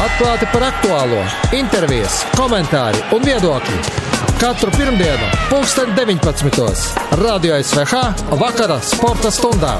[0.00, 1.18] Atklāti par aktuālo,
[1.52, 3.80] intervijas, komentāri un viedokļi.
[4.40, 6.70] Katru pirmdienu, pulksten 19.
[7.20, 8.00] Radio SVH
[8.40, 9.74] vakara sporta stundā.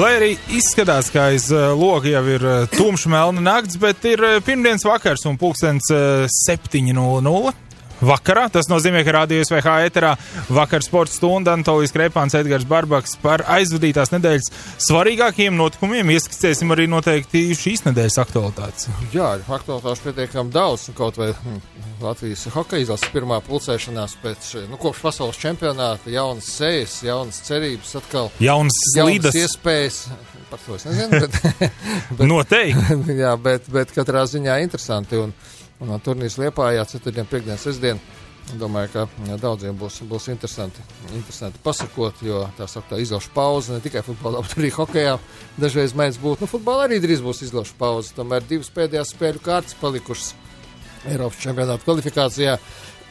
[0.00, 4.24] Lai arī izskatās, ka aiz uh, loga jau ir uh, tumša melna nakts, bet ir
[4.24, 7.67] uh, pirmdienas vakars un pulkstens uh, 7.00
[8.00, 8.46] vakarā.
[8.52, 10.14] Tas nozīmē, ka rādījus VH ēterā
[10.52, 14.50] vakar sporta stunda Antolijas Krepāns Edgars Barbaks par aizvadītās nedēļas
[14.88, 16.14] svarīgākajiem notikumiem.
[16.16, 18.88] Ieskicēsim arī noteikti šīs nedēļas aktualitātes.
[19.14, 20.88] Jā, aktualitātes pietiekami daudz.
[20.98, 21.60] Kaut vai hm,
[22.02, 28.32] Latvijas hokeja izlases pirmā pulcēšanās pēc nu, kopš pasaules čempionāta, jaunas sejas, jaunas cerības, atkal
[28.42, 30.02] jaunas slīdas iespējas.
[30.48, 31.70] Par to es nezinu, bet,
[32.18, 33.18] bet noteikti.
[33.24, 35.20] jā, bet, bet katrā ziņā interesanti.
[35.20, 35.34] Un,
[35.78, 38.00] Un turnīrs Liepājā, ceturtdien, piekdien, sestdien.
[38.58, 40.80] Domāju, ka daudziem būs, būs interesanti,
[41.12, 45.18] interesanti pasakot, jo tā sauktā izlauša pauze ne tikai futbolā, bet arī hokeja
[45.60, 46.42] dažreiz mēdz būt.
[46.42, 48.14] Nu, futbolā arī drīz būs izlauša pauze.
[48.16, 50.32] Tomēr divas pēdējās spēļu kārtas palikušas
[51.12, 52.56] Eiropas čempionāta kvalifikācijā.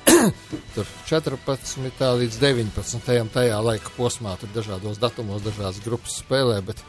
[0.76, 2.04] tur 14.
[2.24, 3.32] līdz 19.
[3.38, 6.82] tajā laika posmā, tur dažādos datumos, dažādas grupas spēlē, bet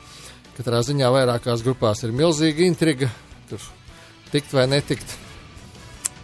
[0.57, 3.13] katrā ziņā vairākās grupās ir milzīga intriga.
[3.51, 3.63] Tur
[4.33, 5.28] tikt vai netikt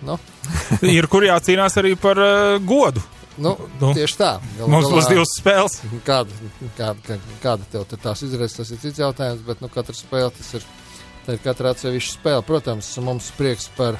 [0.04, 0.18] Nu.
[0.96, 3.02] ir kur jācīnās arī par uh, godu.
[3.34, 4.30] Nu, nu, tieši tā.
[4.58, 5.80] Galu Mums būs divas spēles.
[6.08, 10.52] Kāda, kāda, kāda tev tās izraisa, tas ir cits jautājums, bet nu, katra spēle tas
[10.60, 10.66] ir,
[11.34, 12.46] ir katra atsevišķa spēle.
[12.46, 13.98] Protams, mums prieks par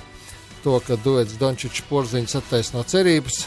[0.62, 3.42] to, ka duets Dončičs porziņš attaisno cerības,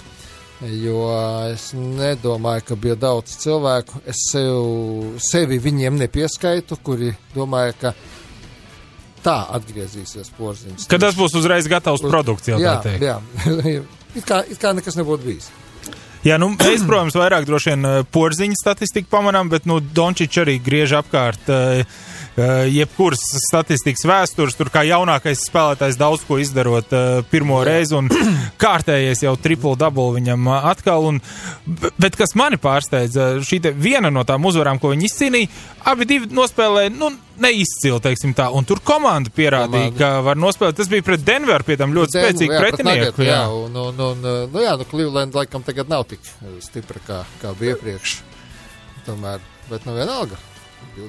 [0.68, 1.08] jo
[1.54, 4.04] es nedomāju, ka bija daudz cilvēku.
[4.10, 7.96] Es sev, sevi viņiem nepieskaitu, kuri domāja, ka
[9.28, 10.89] tā atgriezīsies porziņš.
[10.92, 13.08] Kad tas būs uzreiz gatavs produkts, jau jā, tā teikt.
[13.08, 13.20] Jā,
[14.17, 15.50] it kā, it kā nekas nebūtu bijis.
[16.25, 20.58] Jā, nu, mēs, protams, vairāk droši vien eh, porziņu statistiku pamanām, bet, nu, Dončičs arī
[20.64, 22.00] griež apkārt Uh,
[22.38, 28.10] jebkuras statistikas vēstures, tur kā jaunākais spēlētājs daudz ko izdarot uh, pirmo reizi, un
[28.64, 31.08] kārtējies jau triple double viņam uh, atkal.
[31.10, 31.22] Un,
[31.98, 35.50] bet kas mani pārsteidza, šī viena no tām uzvarām, ko viņi izcīnīja,
[35.89, 37.10] abi divi nospēlēja, nu,
[37.42, 40.02] neizcili, teiksim tā, un tur komanda pierādīja, komanda.
[40.02, 40.78] ka var nospēlēt.
[40.78, 43.26] Tas bija pret Denveru, pie tam ļoti Denver, spēcīgu pretinieku.
[43.26, 46.22] Jā, jā, un, un, un, nu jā, nu, Cleveland laikam tagad nav tik
[46.66, 48.20] stipra kā, kā bija iepriekš.
[49.08, 49.42] Tomēr,
[49.72, 50.38] bet nu vienalga.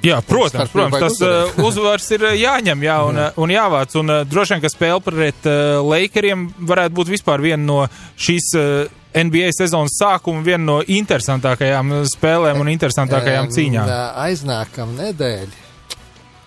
[0.05, 3.27] Jā, protams, protams tas uh, uzvars ir uh, jāņem jā, un, jā.
[3.33, 3.95] Uh, un jāvāc.
[3.99, 7.79] Un droši vien, ka spēle pret uh, Lakeriem varētu būt vispār viena no
[8.19, 13.93] šīs uh, NBA sezonas sākuma, viena no interesantākajām spēlēm un interesantākajām cīņām.
[14.27, 15.67] Aiznākam nedēļa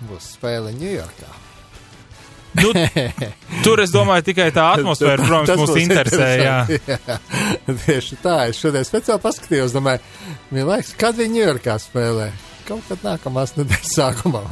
[0.09, 1.39] būs spēle Ņujorkā.
[2.53, 2.69] Nu,
[3.65, 6.31] tur es domāju, tikai tā atmosfēra, protams, mūs interesē.
[6.37, 6.57] Jā.
[6.93, 7.19] jā,
[7.87, 8.39] tieši tā.
[8.53, 10.03] Es šodien speciāli paskatījos, domāju,
[10.53, 12.31] liekas, kad viņi Ņujorkā spēlē
[12.67, 14.43] kaut kad nākamās nedēļas sākumā.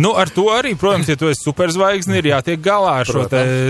[0.00, 3.24] Nu, ar to arī, protams, ja tu esi superzvaigzne, ir jātiek galā ar šo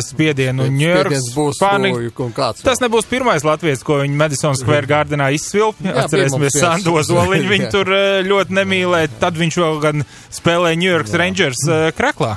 [0.07, 0.69] spiedienu.
[0.75, 1.31] Ņujorkas
[1.61, 2.51] panika.
[2.65, 5.95] Tas nebūs pirmais latviečs, ko viņi Madison Square Gardenā izsvilpa.
[6.05, 9.15] Atcerēsimies Sandu Zoliņu, viņi tur eh, ļoti nemīlēja.
[9.23, 10.05] Tad viņš vēl gan
[10.35, 12.37] spēlēja New York Rangers uh, kreklā.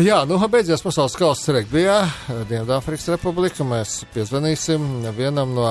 [0.00, 1.96] Jā, nu, beidzās pasaules kausa regbijā,
[2.48, 3.66] Dienvidāfrikas Republika.
[3.68, 4.86] Mēs piezvanīsim
[5.16, 5.66] vienam no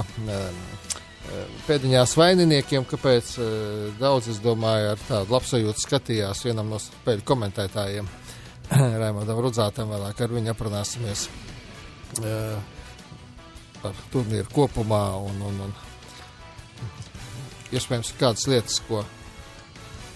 [1.67, 3.35] pēdiņās vaininiekiem, kāpēc
[4.00, 8.09] daudz, es domāju, ar tādu labsajūtu skatījās vienam no spēļu komentētājiem,
[9.01, 11.28] Raimondam Rudzātam, vēlāk ar viņu aprunāsimies
[13.79, 15.78] par turnīru kopumā un, un, un
[17.75, 19.03] iespējams kādas lietas, ko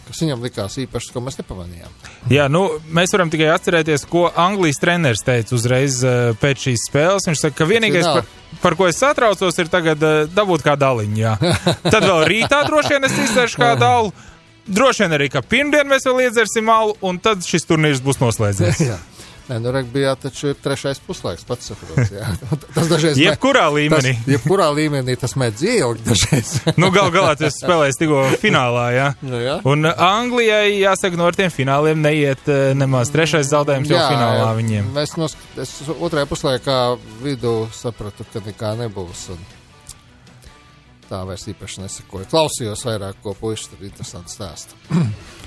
[0.08, 1.94] kas viņam likās īpašs, ko mēs nepamanījām.
[2.34, 2.66] Jā, nu,
[2.96, 7.30] mēs varam tikai atcerēties, ko Anglijas treneris teica uzreiz uh, pēc šīs spēles.
[7.30, 8.28] Viņš saka, ka vienīgais, par,
[8.66, 11.38] par ko es satraucos, ir tagad uh, dabūt kā daliņu.
[11.94, 14.14] Tad vēl rītā droši vien es izdarīšu kā dalu.
[14.64, 18.80] Droši vien arī, ka pirmdien mēs vēl iedzersim malu, un tad šis turnīrs būs noslēdzies.
[19.44, 22.14] Nē, nu, regbijā taču ir trešais puslaiks, pats saprots.
[22.76, 23.26] Tas dažreiz ir.
[23.26, 24.14] Jebkurā mē, līmenī.
[24.16, 26.54] Tas, jebkurā līmenī tas mēdz iejaukt dažreiz.
[26.82, 29.10] nu, gal galā tas spēlēs tikko finālā, jā.
[29.26, 29.58] Nu, jā.
[29.68, 34.48] Un Anglijai, jāsaka, no ar tiem fināliem neiet eh, nemaz trešais zaudējums jā, jau finālā
[34.48, 34.90] jā, viņiem.
[34.96, 36.80] Mēs nos, es otrajā puslaikā
[37.26, 39.28] vidū sapratu, ka nekā nebūs.
[39.36, 39.44] Un
[41.10, 42.32] tā vairs īpaši nesakoju.
[42.32, 44.80] Klausījos vairāk, ko puiši tur interesanti stāsta.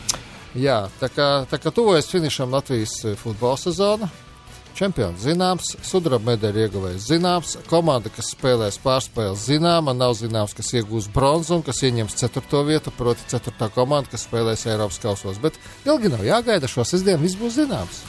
[0.57, 4.09] Jā, tā kā, tā kā tuvojas finišam Latvijas eh, futbola sezona.
[4.77, 11.09] Čempions zināms, sudraba medaļu ieguvējs zināms, komanda, kas spēlēs pārspēles zināma, nav zināms, kas iegūs
[11.15, 15.41] bronzu un kas ieņems ceturto vietu, proti ceturtā komanda, kas spēlēs Eiropas kausos.
[15.41, 15.57] Bet
[15.89, 18.03] ilgi nav jāgaida, šo sestdienu viss būs zināms.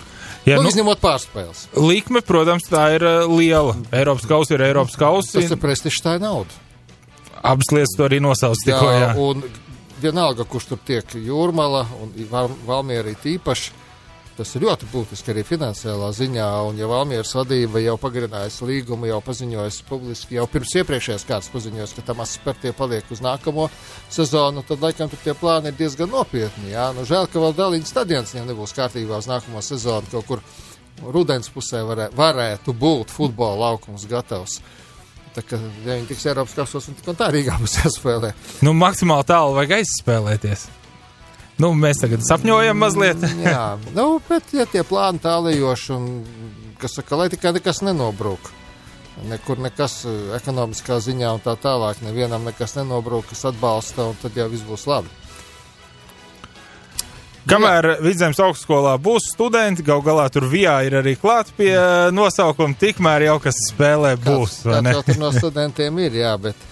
[0.47, 1.65] Jā, nu, nu, izņemot pārspēles.
[1.79, 3.77] Likme, protams, tā ir uh, liela.
[3.95, 5.37] Eiropas kausa ir Eiropas kausa.
[5.39, 6.51] Tas ir prestižs, tā ir nauda.
[7.47, 8.91] Abas lietas to arī nosauc tikko.
[8.91, 9.09] Jā, jā.
[9.23, 9.43] Un
[10.01, 12.13] vienalga, kurš tur tiek jūrmala un
[12.67, 13.83] Valmiera ir īpaši.
[14.37, 16.47] tas ir ļoti būtiski arī finansiālā ziņā.
[16.69, 21.97] Un, ja Valmieras vadība jau pagarinājusi līgumu, jau paziņojusi publiski, jau pirms iepriekšējās kārtas paziņojusi,
[21.97, 23.65] ka tam spērtie paliek uz nākamo
[24.13, 26.69] sezonu, tad laikam tur tie plāni ir diezgan nopietni.
[26.75, 26.91] Jā.
[26.93, 30.45] Nu, žēl, ka vēl Daliņas stadions viņiem nebūs kārtībā uz nākamo sezonu kaut kur
[31.01, 34.61] rudens pusē varē, varētu būt futbola laukums gatavs.
[35.37, 38.31] Tā kā viņi tiks Eiropas kasos, un tā Rīgā būs jāspēlē.
[38.65, 40.63] Nu, maksimāli tālu vajag aizspēlēties.
[41.61, 43.21] Nu, mēs tagad sapņojam mazliet.
[43.45, 46.07] Jā, nu, bet ja tie plāni tālējoši un,
[46.81, 48.49] kas saka, lai tikai nekas nenobrūk.
[49.29, 54.37] Nekur nekas eh, ekonomiskā ziņā un tā tālāk, nevienam nekas nenobrūk, kas atbalsta, un tad
[54.37, 55.13] jau viss būs labi.
[57.47, 61.71] Kamēr Vidzemes augstskolā būs studenti, gal galā tur vijā ir arī klāt pie
[62.15, 64.59] nosaukuma, tikmēr jau kas spēlē būs.
[64.67, 66.67] Kāds, kāds no studentiem ir, jā, bet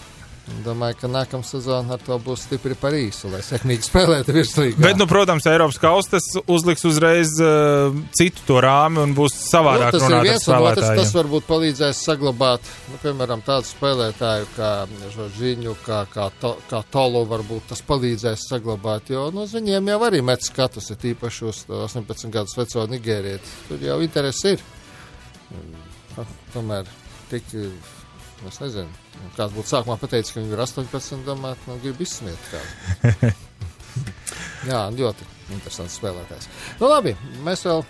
[0.66, 4.78] domāju, ka nākamā sezona ar to būs stipri par īsu, lai sekmīgi spēlētu virslīgā.
[4.82, 10.00] Bet, nu, protams, Eiropas kaustas uzliks uzreiz uh, citu to rāmi un būs savādāk nu,
[10.00, 14.72] tas ir viens, un otrs, tas varbūt palīdzēs saglabāt, nu, piemēram, tādu spēlētāju kā
[15.16, 20.22] Žoržiņu, kā, kā, to, kā Tolu, varbūt tas palīdzēs saglabāt, jo nu, viņiem jau arī
[20.26, 23.58] met skatus, ir tīpaši uz 18 gadus veco Nigērieti.
[23.72, 24.66] Tur jau interesi ir.
[26.54, 26.88] Tomēr
[27.32, 27.50] tik,
[28.50, 29.04] es nezinu,
[29.38, 33.34] kāds būtu sākumā pateicis, ka viņi ir 18, domāt, nu, grib izsmiet kādu.
[34.70, 36.50] Jā, ļoti interesants spēlētājs.
[36.82, 37.14] Nu, labi,
[37.46, 37.86] mēs vēl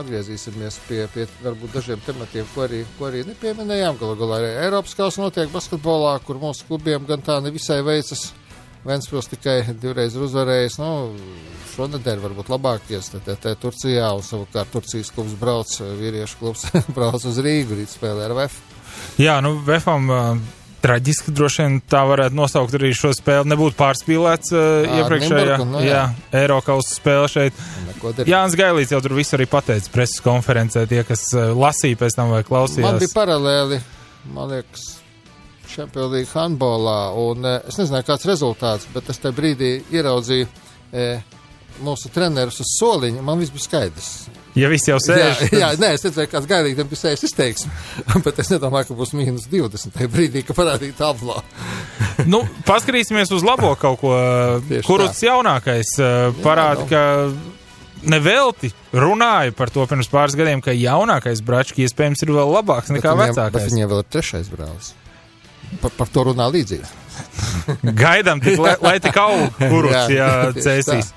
[0.00, 3.98] atgriezīsimies pie, pie varbūt dažiem tematiem, ko arī, ko arī nepieminējām.
[4.00, 8.30] Galu galā arī Eiropas kausa notiek basketbolā, kur mūsu klubiem gan tā nevisai veicas.
[8.80, 10.78] Ventspils tikai divreiz ir uzvarējis.
[10.80, 10.90] Nu,
[11.74, 16.64] šonadēļ varbūt labākies TTT Turcijā, un savukārt Turcijas klubs brauc, vīriešu klubs
[16.96, 18.79] brauc uz Rīgu, rīt spēlē ar VF.
[19.20, 20.28] Jā, nu, VFam uh,
[20.84, 23.48] traģiski droši vien tā varētu nosaukt arī šo spēli.
[23.52, 26.06] Nebūtu pārspīlēts uh, iepriekšējā Nimburgu, nu, jā.
[26.06, 27.66] jā, Eiropas spēle šeit.
[28.24, 32.32] Jānis Gailīts jau tur visu arī pateica preses konferencē, tie, kas uh, lasīja pēc tam
[32.32, 33.02] vai Man klausījās.
[33.04, 33.82] bija paralēli,
[34.32, 34.88] man liekas,
[35.70, 40.48] Champions League handbolā, un eh, es nezināju, kāds rezultāts, bet es tajā brīdī ieraudzīju
[40.92, 41.22] eh,
[41.86, 43.22] mūsu trenerus uz soliņa.
[43.24, 44.10] Man viss bija skaidrs.
[44.58, 47.70] Ja viss jau Jā, sēž, jā, nē, es redzēju, kāds gaidītājs bija sēžis izteiksmi,
[48.26, 49.92] bet es nedomāju, ka būs mīnus 20.
[49.94, 51.38] tajā brīdī, kad parādīja tablā.
[52.32, 54.14] nu, paskatīsimies uz labo kaut ko,
[54.88, 56.90] kurus jaunākais uh, parāda, nu.
[56.90, 57.04] ka
[58.10, 63.12] nevelti runāja par to pirms pāris gadiem, ka jaunākais brački iespējams ir vēl labāks nekā
[63.12, 63.70] Bet viņiem- Bet vecākais.
[63.70, 64.92] viņiem vēl ir trešais brālis.
[65.82, 66.88] Par, par to runā līdzīgi.
[67.82, 70.10] Gaidām, lai, lai tik augu kurus,
[70.64, 71.12] cēsīs.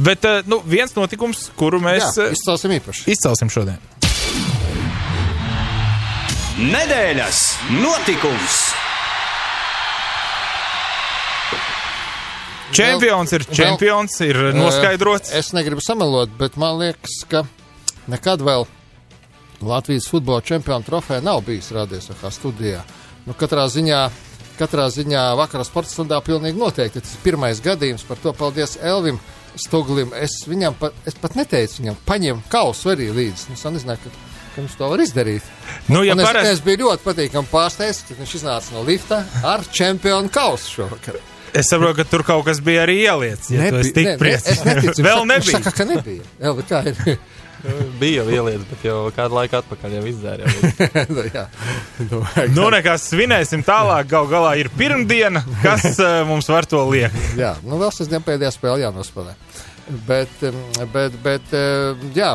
[0.00, 3.06] Bet, uh, nu, viens notikums, kuru mēs Jā, uh, izcelsim īpaši.
[3.14, 3.78] izcelsim šodien.
[6.56, 7.40] Nedēļas
[7.82, 8.60] notikums!
[12.76, 15.30] Čempions ir vēl- čempions, ir noskaidrots.
[15.32, 17.44] Es negribu samelot, bet man liekas, ka
[18.10, 18.66] nekad vēl
[19.62, 22.82] Latvijas futbola čempionu trofeja nav bijis radies kā studijā.
[23.26, 24.00] Nu, katrā ziņā,
[24.58, 27.00] katrā ziņā vakarā sporta stundā pilnīgi noteikti.
[27.04, 29.18] Tas ir pirmais gadījums, par to paldies Elvim
[29.56, 30.10] Stuglim.
[30.16, 33.52] Es viņam pat, es pat neteicu viņam, paņem kausu arī līdzi.
[33.54, 34.10] Es nezināju, ka,
[34.56, 35.46] ka viņš to var izdarīt.
[35.88, 39.22] Nu, ja Un es, parasti- es biju ļoti patīkami pārsteigts, ka viņš iznāca no lifta
[39.44, 41.20] ar čempionu kausu šovakar.
[41.56, 43.48] Es saprotu, ka tur kaut kas bija arī ieliets.
[43.54, 45.00] Ja tik ne, ne, es neticu.
[45.06, 45.60] Vēl Viņš nebija.
[45.62, 46.24] Saka, ka nebija.
[46.40, 47.18] Elvi, kā ir?
[48.00, 50.50] Bija jau ielietas, bet jau kādu laiku atpakaļ jau izdzēra.
[51.16, 51.44] Nu, jā.
[52.54, 54.08] Nu, nekas svinēsim tālāk.
[54.10, 57.16] Gal galā ir pirmdiena, kas uh, mums var to liekt.
[57.38, 59.34] Jā, nu vēl sestdien pēdējā spēlē jānospēlē.
[60.06, 60.32] Bet,
[60.92, 61.52] bet, bet,
[62.16, 62.32] jā,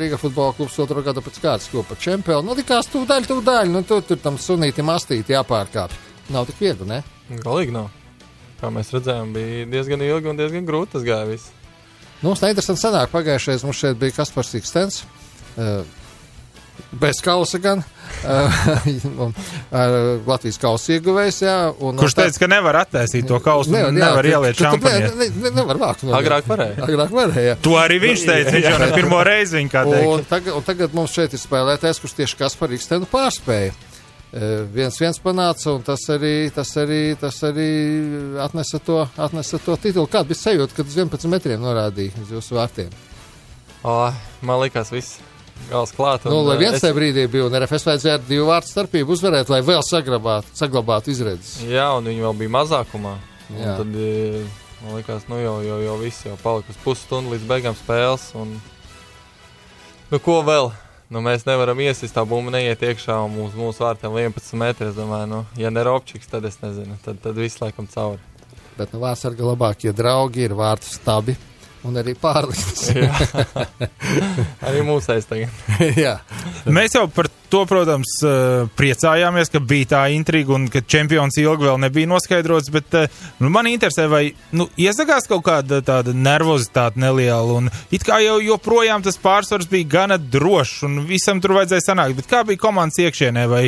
[0.00, 2.50] Rīga futbola klubs otru gadu pēc kārtas kopā čempionu.
[2.50, 5.94] Nu, likās, tu daļu, tu daļu, nu, tu tur tam sunītim astīti jāpārkāpj.
[6.34, 6.98] Nav tik viegli, ne?
[7.44, 7.92] Galīgi nav.
[8.58, 11.28] Kā mēs redzējām, bija diezgan ilgi un diezgan grūti tas gāja.
[11.30, 11.54] Viss.
[12.22, 13.12] Nu, mums tā interesanti sanāk.
[13.14, 15.04] Pagājušais mums šeit bija Kaspars Ikstens.
[15.56, 15.82] Uh,
[16.98, 17.80] Bez kausa gan.
[19.18, 21.54] Un, uh, Latvijas kausa ieguvējs, jā.
[21.84, 25.16] Un, Kurš teica, ka nevar attaisīt to kausu, nevar, jā, nevar tu- ieliet šampaniet.
[25.18, 26.04] ne- ne- Nevar vākt.
[26.06, 26.78] no- Agrāk varēja.
[26.86, 27.56] Agrāk varēja.
[27.66, 28.54] To arī viņš teica.
[28.56, 30.24] Viņš jau ne pirmo reizi viņu kā Un teica.
[30.30, 33.74] tagad, un tagad mums šeit ir spēlētājs, kurš tieši Kaspar Ikstenu pārspēja.
[34.28, 37.68] E, viens viens panāca, un tas arī, tas arī, tas arī
[38.44, 40.04] atnesa, to, atnesa to titulu.
[40.12, 42.90] Kāda bija sajūta, kad uz 11 metriem norādīja uz jūsu vārtiem?
[43.88, 43.94] O,
[44.44, 45.16] man likās, viss
[45.70, 46.26] gals klāt.
[46.26, 49.16] un, Nu, lai viens es- tajā brīdī bija, un RFS vajadzēja ar divu vārtu starpību
[49.16, 51.62] uzvarēt, lai vēl saglabātu, saglabātu izredzes.
[51.64, 53.14] Jā, un viņi vēl bija mazākumā.
[53.48, 53.86] Tad
[54.84, 58.28] man likās, nu jau, jau, jau viss jau palika uz pusstundu līdz beigām spēles.
[58.38, 58.60] Un...
[60.12, 60.70] Nu, ko vēl?
[61.08, 64.88] Nu, mēs nevaram iesist tā bumba, neiet iekšā un mūsu, mūsu vārtiem 11 metri.
[64.90, 66.98] Es domāju, nu, ja ne Robčiks, tad es nezinu.
[67.04, 68.20] Tad, tad viss laikam cauri.
[68.76, 71.38] Bet nu, vārdsarga labākie draugi ir vārtu stabi.
[71.86, 72.88] Un arī pārliktas.
[74.68, 75.52] Arī mūsēs tagad.
[76.04, 76.18] Jā.
[76.66, 81.68] Mēs jau par to, protams, eh, priecājāmies, ka bija tā intriga un ka čempions ilgi
[81.68, 84.22] vēl nebija noskaidrots, bet eh, nu, man interesē, vai
[84.56, 89.88] nu, iesakās kaut kāda tāda nervozitāte neliela, un it kā jau joprojām tas pārsvars bija
[89.98, 93.64] gana drošs, un visam tur vajadzēja sanākt, bet kā bija komandas iekšienē, vai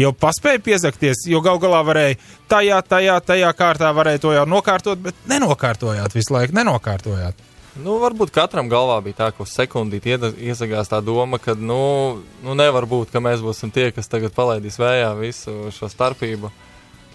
[0.00, 2.18] jau paspēja piesakties, jo gal galā varēja
[2.50, 7.46] tajā, tajā, tajā kārtā varēja to jau nokārtot, bet nenokārtojāt visu laiku, nenokārtojāt.
[7.78, 12.56] Nu, varbūt katram galvā bija tā, ka uz sekundīti iesakās tā doma, ka nu, nu
[12.58, 16.50] nevar būt, ka mēs būsim tie, kas tagad palaidīs vējā visu šo starpību.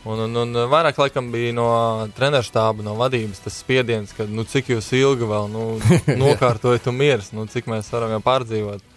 [0.06, 1.68] Un, un, un vairāk laikam bija no
[2.16, 5.66] treneru štāba, no vadības tas spiediens, ka nu, cik jūs ilgi vēl nu,
[6.24, 8.92] nokārtojat un miers, nu, cik mēs varam jau pārdzīvot.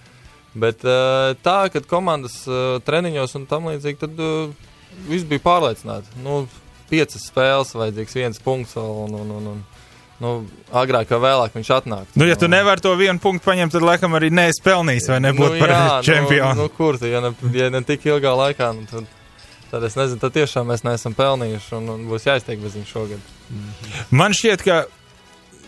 [0.59, 4.69] Bet eh, tā, kad komandas eh, treniņos un tam līdzīgi, tad uh,
[5.09, 6.21] viss bija pārliecināti.
[6.25, 6.43] Nu,
[6.89, 8.95] piecas spēles, vajadzīgs viens punkts vēl.
[9.05, 9.63] Un, un, un, un,
[10.23, 10.33] nu,
[10.75, 12.17] agrāk vai vēlāk viņš atnāks.
[12.19, 15.55] Nu, ja tu nevari to vienu punktu paņemt, tad laikam arī neesi pelnījis vai nebūtu
[15.55, 16.55] nu, par jā, čempionu.
[16.59, 19.09] Nu, nu, kur tu, ja ne, ja ne tik ilgā laikā, nu, tad,
[19.73, 23.35] tad es nezinu, tad tiešām mēs neesam pelnījuši un, un būs jāiztiek bez viņa šogad.
[24.11, 24.83] Man šķiet, ka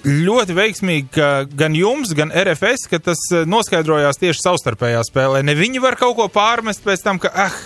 [0.06, 5.44] ļoti veiksmīgi, ka gan jums, gan RFS, ka tas eh, noskaidrojās tieši savstarpējā spēlē.
[5.44, 7.56] Ne viņi var kaut ko pārmest pēc tam, ka, ah,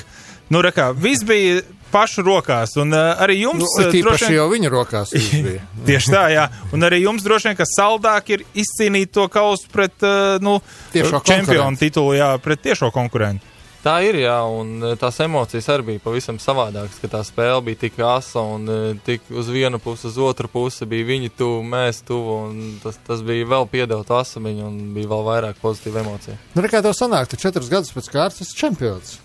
[0.53, 1.63] nu, rekā, viss bija
[1.95, 2.75] pašu rokās.
[2.83, 5.15] Un uh, arī jums Nu, uh, tīpaši vien, jau viņa rokās
[5.89, 6.49] tieši tā, jā.
[6.75, 10.59] Un arī jums droši vien, ka saldāk ir izcīnīt to kausu pret, uh, nu,
[10.95, 13.55] Tiešo čempionu titulu, jā, pret tiešo konkurentu.
[13.85, 17.99] Tā ir, jā, un tās emocijas arī bija pavisam savādākas, ka tā spēle bija tik
[18.01, 18.65] asa un
[19.05, 23.21] tik uz vienu pusi, uz otru pusi bija viņi tuvu, mēs tuvu, un tas, tas
[23.21, 26.39] bija vēl piedot asamiņu un bija vēl vairāk pozitīva emocija.
[26.57, 29.19] Nu, kā tev sanāk, tu četrus gadus pēc kārtas esi čempions.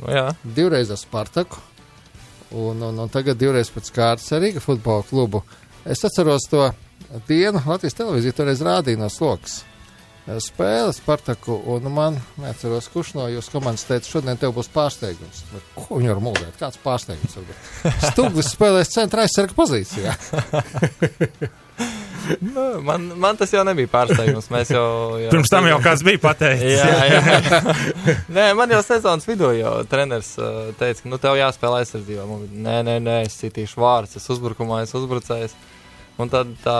[0.00, 1.62] Nu, jā, Divreiz ar Spartaku,
[2.54, 5.42] un, un, un tagad divreiz pēc kārtas ar Rīga futbola klubu.
[5.84, 6.68] Es atceros to
[7.28, 9.62] dienu, Latvijas televīzija toreiz rādīja no sloks.
[10.22, 15.40] Spēle Spartaku, un man neatceros, kurš no jūsu komandas teica, šodien tev būs pārsteigums.
[15.50, 16.60] Bet Ko viņi var mūžēt?
[16.60, 17.34] Kāds pārsteigums?
[17.40, 17.66] varbūt?
[18.12, 20.14] Stūglis spēlēs centra aizsarga pozīcijā.
[22.40, 24.48] nu, man, man tas jau nebija pārsteigums.
[24.52, 24.86] Mēs jau,
[25.22, 26.78] jau Pirms tam jau kāds bija pateicis.
[26.78, 28.16] Jā, jā.
[28.32, 32.26] nē, man jau sezonas vidū jau treneris uh, teica, ka nu, tev jāspēlē aizsardzībā.
[32.52, 35.56] Nē, nē, nē, es citīšu vārdus, es uzbrukumā, es uzbrucējs.
[36.20, 36.78] Un tad tā,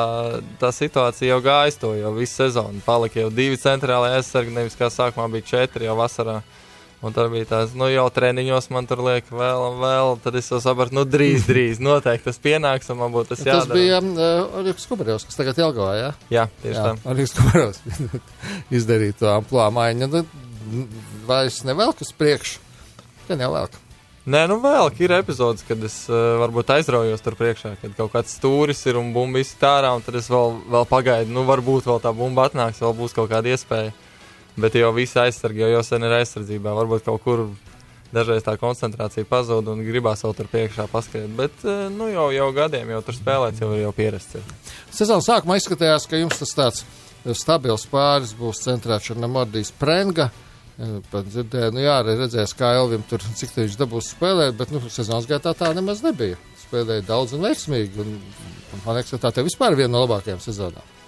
[0.60, 2.82] tā situācija jau gāja to jau visu sezonu.
[2.84, 6.42] Palika jau divi centrālai aizsargi, nevis kā sākumā bija četri jau vasarā.
[7.02, 10.12] Un tur bija tās, nu jau treniņos man tur liek vēl un vēl.
[10.22, 13.48] Tad es jau sapratu, nu drīz, drīz, noteikti tas pienāks un man būtu tas Tas
[13.50, 13.74] jādara.
[13.74, 16.10] bija uh, Oļegs Kubarevs, kas tagad Jelgavā, jā?
[16.30, 17.10] Jā, tieši Jā, tā.
[17.10, 17.82] Oļegs Kubarevs
[18.78, 20.10] izdarīja to amplā maiņu.
[20.12, 20.84] Nu,
[21.26, 22.62] vairs nevelk uz priekšu.
[23.26, 23.80] Gan jau velk.
[24.22, 28.36] Nē, nu vēl ir epizodes, kad es uh, varbūt aizraujos tur priekšā, kad kaut kāds
[28.38, 31.98] stūris ir un bumba izsita ārā, un tad es vēl, vēl pagaidu, nu varbūt vēl
[32.04, 33.90] tā bumba atnāks, vēl būs kaut kāda iespēja.
[34.60, 37.46] Bet jau visi aizsargi jau, jau sen ir aizsardzībā, varbūt kaut kur
[38.12, 41.30] dažreiz tā koncentrācija pazūd un gribās vēl tur priekšā paskriet.
[41.38, 44.60] Bet, uh, nu jau, jau gadiem jau tur spēlēts, jau ir jau pierasts.
[44.92, 46.84] Sezonas sākumā izskatījās, ka jums tas tāds
[47.38, 50.28] stabils pāris būs centrēts ar Namordijas Prenga.
[50.80, 54.56] Eh, Pat dzirdēju, nu jā, arī redzēs, kā Elvim tur, cik te viņš dabūs spēlēt,
[54.58, 56.40] bet, nu, sezonas gaitā tā nemaz nebija.
[56.64, 58.16] Spēlēja daudz un veiksmīgi, un,
[58.86, 61.01] man liekas, ka tā tev vispār ir viena no labākajām sezonām.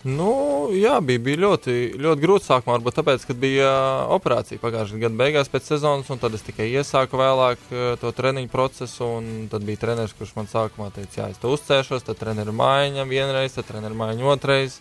[0.00, 4.96] Nu, jā, bija, bija ļoti, ļoti grūti sākumā, varbūt tāpēc, ka bija uh, operācija pagājušā
[5.02, 9.08] gada beigās pēc sezonas, un tad es tikai iesāku vēlāk uh, to treniņu procesu,
[9.52, 13.52] tad bija treneris, kurš man sākumā teica, jā, es to uzcēšos, tad treneru maiņa vienreiz,
[13.58, 14.78] tad treneru maiņa otrais,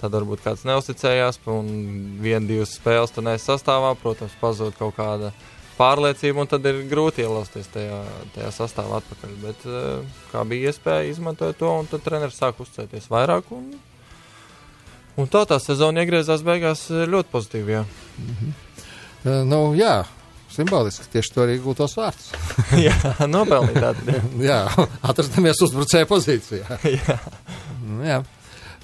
[0.00, 1.68] tad varbūt kāds neusticējās, un
[2.24, 5.34] viena, divas spēles tu neesi sastāvā, protams, pazūd kaut kāda
[5.76, 8.00] pārliecība, un tad ir grūti ielausties tajā,
[8.38, 13.10] tajā sastāvā atpakaļ, bet uh, kā bija iespēja izmantot to, un tad treneris sāk uzcēties
[13.12, 13.68] vairāk, un
[15.16, 17.76] Un tā tā sezona iegriezās beigās eh, ļoti pozitīvi.
[17.78, 17.84] Jā,
[19.26, 20.04] Uh, nu, jā,
[20.54, 22.28] simboliski tieši to arī gūtos vārds.
[22.86, 22.94] jā
[23.26, 24.14] nopelnīt tādu.
[24.50, 24.60] jā,
[25.02, 26.76] atrastamies uzbrucēja pozīcijā.
[26.94, 27.16] jā.
[27.82, 28.20] Nu, jā.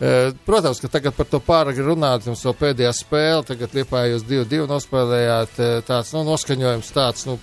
[0.03, 4.67] Eh, Protams, ka tagad par to pāragri runāt, jums vēl pēdējā spēle, tagad liepājos 2-2
[4.73, 7.39] nospēlējāt, tāds, nu, noskaņojums tāds, nu,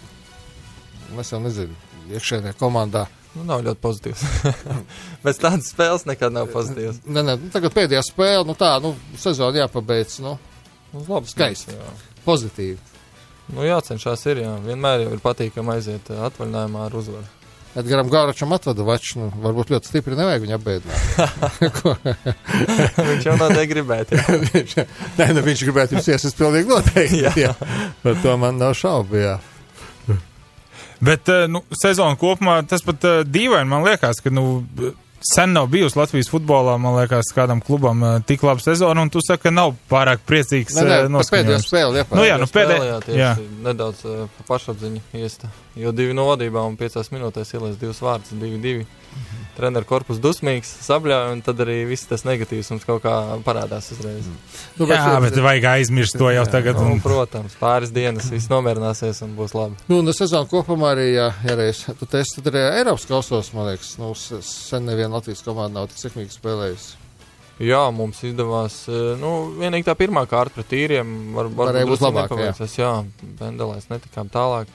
[1.24, 1.79] es jau nezinu,
[2.12, 3.05] iekšēnē komandā.
[3.36, 4.21] Nu, nav ļoti pozitīvs.
[5.24, 7.03] Pēc tādas spēles nekad nav pozitīvs.
[7.05, 10.38] Nē, nē, nu, tagad pēdējā spēle, nu tā, nu, sezona jāpabeidz, nu,
[10.93, 11.75] Nu, labi, Skaisti.
[11.75, 11.89] Jā.
[12.25, 12.77] pozitīvi.
[13.53, 14.53] Nu, jācenšas ir, jā.
[14.65, 17.27] Vienmēr jau ir patīkami aiziet atvaļinājumā ar uzvaru.
[17.77, 21.01] Edgaram Gauračam atvada vaču, nu, varbūt ļoti stipri nevajag viņu apbēdināt.
[23.12, 24.17] Viņš jau noteikti gribētu.
[25.19, 27.21] Nē, nu, viņš gribētu jums iesist pilnīgi noteikti.
[27.27, 27.33] jā.
[27.38, 27.53] jā.
[28.01, 29.38] Par to man nav šaubu, jā.
[31.00, 34.62] Bet, eh, nu, sezona kopumā tas pat uh, dīvaini man liekas, ka, nu,
[35.21, 39.23] sen nav bijusi Latvijas futbolā, man liekas, kādam klubam uh, tik laba sezona, un tu
[39.25, 40.77] saki, ka nav pārāk priecīgs.
[40.79, 42.99] Nē, nē, par pēdējo spēli Nu jā, nu pēdējā.
[43.15, 43.33] Jā.
[43.65, 45.51] nedaudz uh, pa pašapziņu iesta.
[45.79, 48.88] Jo divi no vadībā un piecās minūtēs ielēs divus vārdus, divi, divi.
[49.57, 54.27] Treneru korpus dusmīgs, sabļauj, un tad arī viss tas negatīvs mums kaut kā parādās uzreiz.
[54.77, 56.79] Nu, Jā, bet vajag aizmirst to jau tagad.
[56.79, 59.75] Nu, Un, protams, pāris dienas viss nomierināsies un būs labi.
[59.91, 63.71] Nu, un sezona kopumā arī, ja, ja reiz, tu teici, tad arī Eiropas kausos, man
[63.71, 66.95] liekas, nu, sen neviena Latvijas komanda nav tik sekmīgi spēlējusi.
[67.59, 68.87] Jā, mums izdevās.
[68.87, 72.53] eh, Nu, vienīgi tā pirmā kārta pret īriem var, Varēja būt labāka, jā.
[72.77, 73.05] Jā,
[73.39, 74.67] Bendelēs netikām tālāk.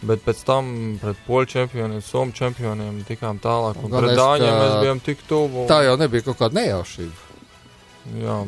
[0.00, 3.76] Bet pēc tam pret poļu čempioniem, somu čempioniem tikām tālāk.
[3.82, 5.66] Un Galvenais, pret dāņiem mēs bijām tik tuvu.
[5.66, 7.26] Tā jau nebija kaut kāda nejaušība
[8.22, 8.46] Jā,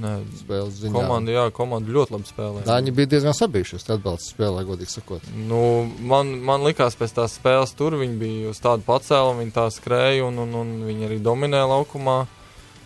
[0.00, 0.92] nē, spēles ziņā.
[0.94, 2.64] komanda, jā, komanda ļoti labi spēlē.
[2.66, 5.26] Dāņi bija diezgan sabijušies, tad atbalsts spēlē, godīgi sakot.
[5.48, 5.62] Nu,
[6.00, 10.28] man, man likās, pēc tās spēles tur viņi bija uz tādu pacēlu, viņi tā skrēja
[10.28, 12.22] un, un, un viņi arī dominēja laukumā.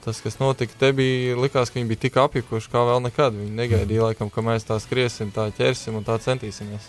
[0.06, 3.34] Tas, kas notika, te bija, likās, ka viņi bija tik apjukuši kā vēl nekad.
[3.34, 6.86] Viņi negaidīja, laikam, ka mēs tā skriesim, tā ķersim un tā centīsimies.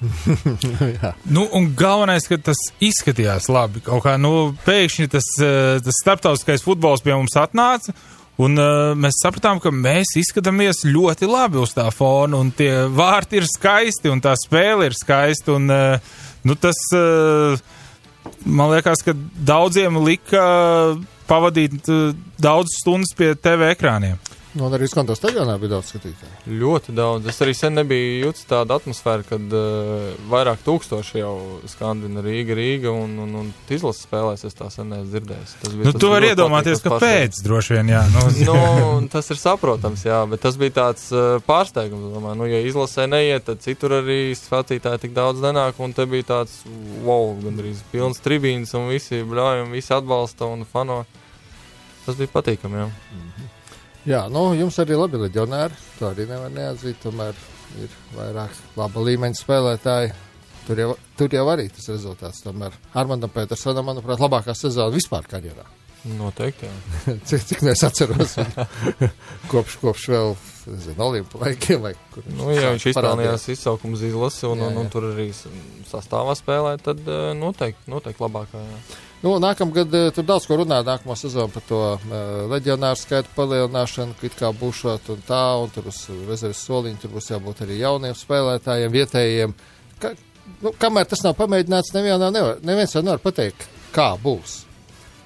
[1.34, 3.82] Nu, un galvenais, ka tas izskatījās labi.
[3.84, 7.94] Kaut kā, nu, pēkšņi tas, eh, tas starptautiskais futbols pie mums atnāca.
[8.42, 13.40] Un uh, mēs sapratām, ka mēs izskatāmies ļoti labi uz tā fona, un tie vārti
[13.40, 15.54] ir skaisti, un tā spēle ir skaista.
[15.56, 17.56] Un, uh, nu, tas, uh,
[18.44, 20.44] man liekas, ka daudziem lika
[21.30, 24.20] pavadīt uh, daudz stundas pie TV ekrāniem.
[24.56, 26.54] Nu, un arī skonto stadionā bija daudz skatītāju.
[26.60, 27.26] Ļoti daudz.
[27.28, 31.32] Es arī sen nebiju jūtis tādu atmosfēru, kad uh, vairāk tūkstoši jau
[31.68, 34.46] skandina Rīga, Rīga un, un, un izlases spēlēs.
[34.48, 35.52] Es tā sen neesmu dzirdējis.
[35.60, 37.04] Tas bija- Nu, tas tu vari iedomāties, pārsteigums.
[37.04, 38.00] kāpēc, droši vien, jā.
[38.14, 42.08] Nu, nu, tas ir saprotams, jā, bet tas bija tāds uh, pārsteigums.
[42.16, 45.76] Domāju, nu, ja izlasē neiet, tad citur arī skatītāji tik daudz nenāk.
[45.84, 46.62] Un te bija tāds,
[47.04, 51.02] wow, gandrīz pilns tribīns un visi bļauj un visi atbalsta un fano.
[52.06, 52.88] Tas bija patīkami, jā.
[54.06, 57.34] Jā, nu, jums arī labi leģionāri, to arī nevar neatzīt, tomēr
[57.82, 60.12] ir vairāk laba līmeņa spēlētāji.
[60.66, 62.42] Tur jau, tur jau arī tas rezultāts.
[62.42, 65.66] Tomēr Armandam Petersonam, manuprāt, labākā sezona vispār karjerā.
[66.06, 67.14] Noteikti, jā.
[67.28, 68.36] cik, cik es atceros
[69.50, 70.36] kopš, kopš vēl,
[71.42, 72.26] laikiem vai kur.
[72.30, 74.92] Nu, ja viņš izpelnījās izsaukumu uz izlasi un, Jā, un, un jā.
[74.94, 75.26] tur arī
[75.90, 78.62] sastāvā spēlē, tad eh, noteikti, noteikti labākā.
[78.62, 79.02] Jā.
[79.22, 82.10] Nu, nākamgad eh, tur daudz ko runā nākamo sezonu par to uh,
[82.52, 87.14] leģionāru skaitu palielināšanu, ka it kā būšot un tā, un tur uz rezerves soliņa tur
[87.14, 89.56] būs jābūt arī jauniem spēlētājiem, vietējiem.
[90.02, 90.12] Ka,
[90.60, 93.64] nu, kamēr tas nav pamēģināts, nevienā nevar, neviens jau nevar pateikt,
[93.96, 94.60] kā būs.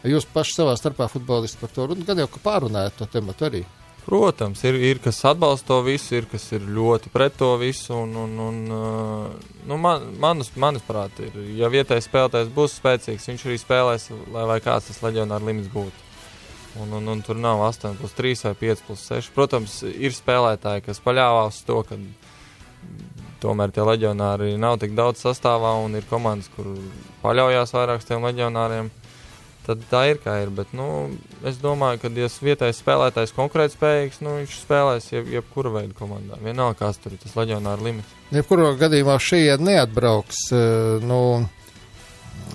[0.07, 3.67] Jūs paši savā starpā futbolisti par to runājat, gan jau ka pārunājat to tematu arī.
[4.11, 7.95] Protams, ir, ir kas atbalsta to visu, ir kas ir ļoti pret to visu.
[7.95, 13.29] Un, un, un, uh, nu, man, manas, manas prāt, ir, ja vietējais spēlētājs būs spēcīgs,
[13.31, 16.09] viņš arī spēlēs, lai vai kāds tas leģionāra limits būtu.
[16.83, 19.31] Un, un, un tur nav 8 plus 3 vai 5 plus 6.
[19.35, 21.99] Protams, ir spēlētāji, kas paļāvās uz to, ka
[23.43, 26.67] tomēr tie leģionāri nav tik daudz sastāvā un ir komandas, kur
[27.23, 28.91] paļaujas vairāk uz tiem leģionāriem.
[29.71, 30.51] Tad tā ir kā ir.
[30.51, 30.85] Bet, nu,
[31.47, 36.41] es domāju, ka, ja vietējais spēlētājs konkrēti spējīgs, nu, viņš spēlēs jeb, jebkura veida komandā.
[36.43, 38.17] Vienalga, kāds tur ir tas leģionāra limits.
[38.35, 40.49] Jebkurā gadījumā šie neatbrauks.
[40.51, 41.21] eh, Nu,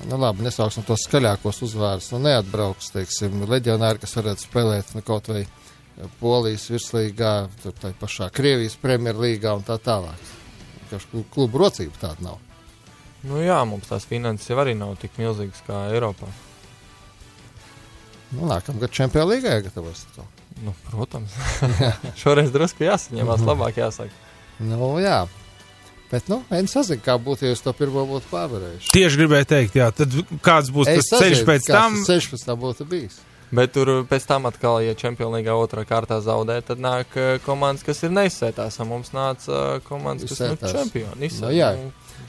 [0.09, 2.11] nu labi, nesauksim tos skaļākos uzvārdus.
[2.11, 5.45] Nu, neatbrauks, teiksim, leģionāri, kas varētu spēlēt nu, kaut vai
[6.19, 10.33] Polijas virslīgā, tur tā pašā Krievijas premjerlīgā un tā tālāk.
[11.31, 12.41] Klubu rocība tāda nav.
[13.23, 16.27] Nu, jā, mums tās finanses jau arī nav tik milzīgas kā Eiropā.
[18.35, 20.05] Nu, nākamgad Čempionā līgā jāgatavojas.
[20.15, 20.25] to.
[20.65, 21.33] Nu, protams,
[22.21, 24.13] šoreiz drusku jāsaņemās, labāk jāsaka.
[24.63, 25.25] Nu, jā.
[26.11, 28.91] Bet, nu, viens sazina, kā būtu, ja jūs to pirmo būtu pārvarējuši.
[28.93, 30.13] Tieši gribēju teikt, jā, tad
[30.45, 31.97] kāds būs Es tas ceļš sazinu, pēc kāds tam?
[31.97, 33.17] tas Ceļš pēc tam būtu bijis.
[33.55, 37.85] Bet tur pēc tam atkal, ja Čempionā līgā otrā kārtā zaudē, tad nāk eh, komandas,
[37.87, 38.79] kas ir neizsētās.
[38.87, 40.73] Mums nāca eh, komandas, kas ir Izsētās.
[40.75, 41.29] čempioni.
[41.39, 41.69] Nu, jā.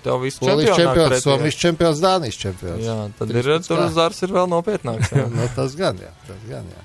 [0.04, 2.82] Tev viss Polijas čempions, Somijas čempions, Dānijas čempions.
[2.84, 3.88] Jā, tad Trīs ir tur kā.
[3.96, 5.10] zars ir vēl nopietnāks.
[5.14, 5.26] jā.
[5.38, 6.12] nu, tas gan, jā.
[6.28, 6.84] Tas gan, jā.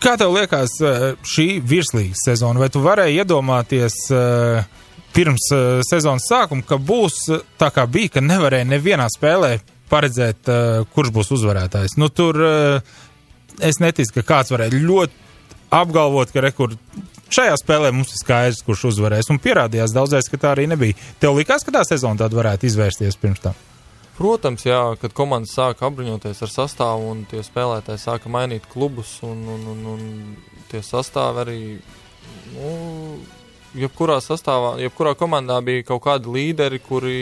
[0.00, 2.62] Kā tev liekas eh, šī virslīgas sezona?
[2.62, 3.98] Vai tu varēji iedomāties
[5.16, 5.48] pirms
[5.88, 7.18] sezonas sākuma, ka būs
[7.58, 10.48] tā kā bija, ka nevarēja nevienā spēlē paredzēt,
[10.94, 11.96] kurš būs uzvarētājs?
[12.00, 12.96] Nu, tur eh,
[13.64, 15.26] es neticu, ka kāds varēja ļoti
[15.74, 16.74] apgalvot, ka rekur
[17.32, 19.30] šajā spēlē mums ir skaidrs, kurš uzvarēs.
[19.32, 20.96] Un pierādījās daudzais, ka tā arī nebija.
[21.20, 23.58] Tev likās, ka tā sezona tāda varētu izvērsties pirms tam?
[24.18, 29.44] Protams, jā, kad komandas sāka apbruņoties ar sastāvu un tie spēlētāji sāka mainīt klubus un,
[29.46, 31.60] un, un, un tie sastāvi arī,
[32.56, 32.72] nu,
[33.78, 37.20] jebkurā sastāvā, jebkurā komandā bija kaut kādi līderi, kuri,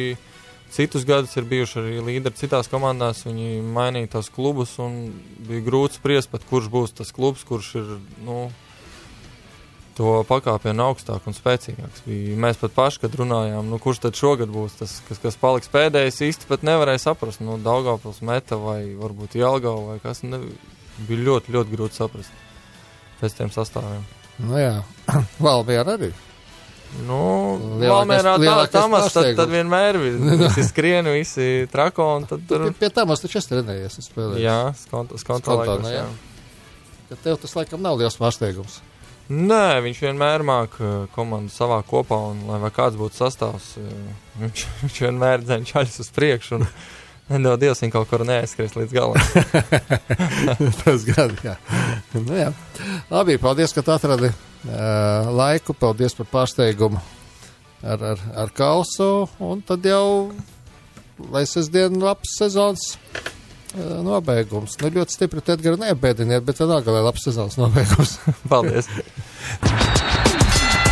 [0.75, 3.25] citus gadus ir bijuši arī līderi citās komandās.
[3.27, 5.13] Viņi mainīja tos klubus un
[5.49, 7.93] bija grūti spriest, pat kurš būs tas klubs, kurš ir
[8.27, 8.47] nu,
[9.97, 12.05] to pakāpienu augstāk un spēcīgāks.
[12.09, 15.73] Bija, mēs pat paši, kad runājām, nu, kurš tad šogad būs tas, kas, kas paliks
[15.73, 17.41] pēdējais, īsti pat nevarēja saprast.
[17.45, 20.23] Nu, Daugavpils meta vai varbūt Jelgava vai kas.
[20.27, 20.43] Ne,
[21.09, 22.45] bija ļoti, ļoti grūti saprast
[23.21, 24.05] pēc tiem sastāviem.
[24.45, 24.79] Nu jā,
[25.45, 26.13] Valmiera arī.
[27.07, 27.19] Nu,
[27.83, 30.15] Valmērā tā, tamas, tad, tad vienmēr vi-
[30.47, 34.09] visi skrien, visi trako, un tad tur, Pie, pie tā mēs taču es trenējies, es
[34.11, 34.41] spēlēju.
[34.41, 36.05] jā, skont, Skonto, skontrolēkos, jā.
[36.07, 37.01] jā.
[37.11, 38.81] Ka tev tas laikam nav liels pārsteigums.
[39.29, 43.91] Nē, viņš vienmēr māk uh, komandu savā kopā, un lai kāds būtu sastāvs, uh,
[44.41, 46.69] viņš, viņš vienmēr dzen čaļus uz priekšu, un
[47.43, 49.19] nedod Dievs, viņi kaut kur neaizskries līdz galam.
[50.83, 51.57] Tas gan, jā.
[52.15, 52.51] Nu, jā.
[53.11, 55.75] Labi, paldies, ka atradi uh, laiku.
[55.77, 57.03] Paldies par pārsteigumu
[57.83, 59.27] ar, ar, ar kausu.
[59.43, 60.33] Un tad jau,
[61.33, 64.79] lai sestdien labs sezonas uh, nobeigums.
[64.83, 68.19] Nu, ļoti stipri te Edgars neapbēdiniet, bet vienalga, lai labs sezonas nobeigums.
[68.53, 68.91] Paldies!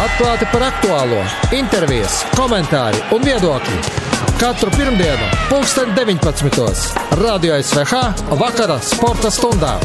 [0.05, 1.20] Atklāti par aktuālo,
[1.55, 3.79] intervijas, komentāri un viedokļi.
[4.40, 6.75] Katru pirmdienu, pulksten 19.
[7.11, 7.93] Radio SVH
[8.41, 9.79] vakara sporta stundā.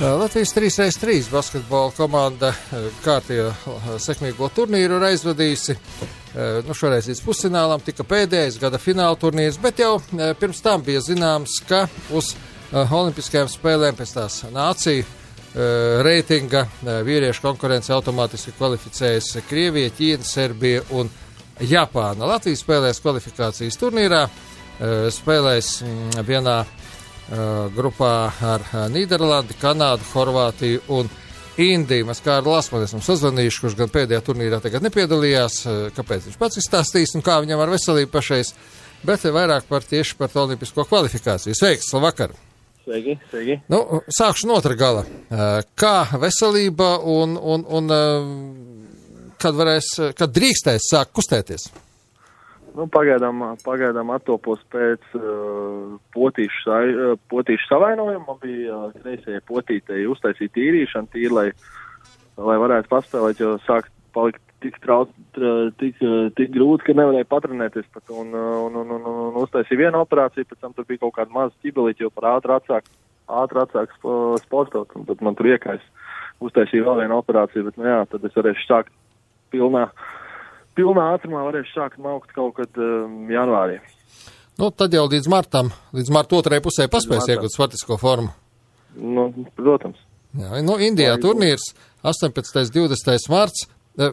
[0.00, 5.74] Latvijas 3x3 basketbola komanda uh, kārtējo uh, sekmīgo turnīru ir aizvadījusi.
[5.74, 9.96] Uh, Nu, šoreiz līdz pusfinālam tika pēdējais gada fināla turnīrs, bet jau
[10.38, 12.34] pirms tam bija zināms, ka uz
[12.70, 15.06] Olimpiskajām spēlēm pēc tās nāciju
[16.04, 21.08] reitinga vīriešu konkurence automātiski kvalificējas Krievija, Ķīna, Serbija un
[21.60, 22.28] Japāna.
[22.28, 30.84] Latvijas spēlēs kvalifikācijas turnīrā, uh, spēlēs mm, vienā uh, grupā ar uh, Nīderlandi, Kanādu, Horvātiju
[30.98, 31.10] un
[31.58, 32.06] Indiju.
[32.06, 35.64] Mēs kā ar Lasmanu esam sazvanījuši, kurš gan pēdējā turnīrā tagad nepiedalījās,
[35.96, 38.52] kāpēc viņš pats izstāstīs un kā viņam ar veselību pašais,
[39.02, 41.58] bet vairāk par tieši par to olimpisko kvalifikāciju.
[41.58, 42.36] Sveiks, labvakar!
[42.88, 43.58] Sveiki, sveiki.
[43.68, 43.82] Nu,
[44.16, 45.02] sākšu no otra gala.
[45.76, 47.90] Kā veselība un, un, un
[49.42, 51.68] kad varēs, kad drīkstēs sākt kustēties?
[52.78, 58.36] Nu, pagaidām, pagaidām attopos pēc uh, potīšu, sai- uh, potīšu savainojuma.
[58.42, 61.46] Bija uh, kreisajai potītei uztaisīt tīrīšanu, tīri, lai,
[62.38, 67.26] lai varētu paspēlēt, jo sāk palikt tik, trauc, tra- tik, uh, tik grūti, ka nevarēja
[67.32, 68.04] patrenēties pat.
[68.14, 71.34] Un, uh, un, un, un, un, uztaisīja vienu operāciju, pēc tam tur bija kaut kāda
[71.34, 72.86] maza ķibelīte, jo par ātri atsāk,
[73.42, 75.82] ātri atsāk spo- sportot, un tad man tur iekais
[76.44, 78.94] uztaisīja vēl vienu operāciju, bet, nu jā, tad es varēšu sākt
[79.52, 79.86] pilnā,
[80.78, 83.78] pilnā ātrumā varēšu sākt maukt kaut kad um, janvārī.
[84.58, 88.32] Nu, tad jau līdz martam, līdz marta otrajai pusē paspēs iegūt sportisko formu.
[88.98, 90.00] Nu, protams.
[90.34, 91.68] Jā, nu, Indijā Vai- turnīrs
[92.02, 92.64] 18.
[92.82, 93.28] un 20.
[93.30, 93.68] marts.
[93.98, 94.12] Eh,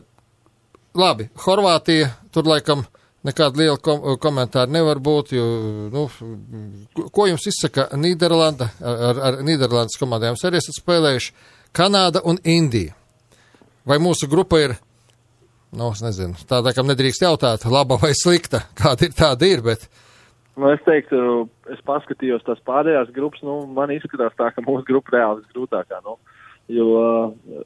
[0.95, 2.85] Labi, Horvātija tur laikam
[3.25, 5.45] nekāda liela kom komentāra nevar būt, jo,
[5.91, 6.05] nu,
[6.95, 11.31] ko- ko jums izsaka Nīderlanda, ar, ar Nīderlandes komandām jūs arī esat spēlējuši,
[11.75, 12.93] Kanāda un Indija.
[13.85, 14.77] Vai mūsu grupa ir,
[15.73, 19.89] nu, es nezinu, tāda, kam nedrīkst jautāt, laba vai slikta, kāda ir tāda ir, bet,
[20.55, 21.17] Nu, es teiktu,
[21.73, 26.15] es paskatījos tās pārējās grupas, nu, man izskatās tā, ka mūsu grupa reāli visgrūtākā, nu,
[26.71, 27.65] jo uh,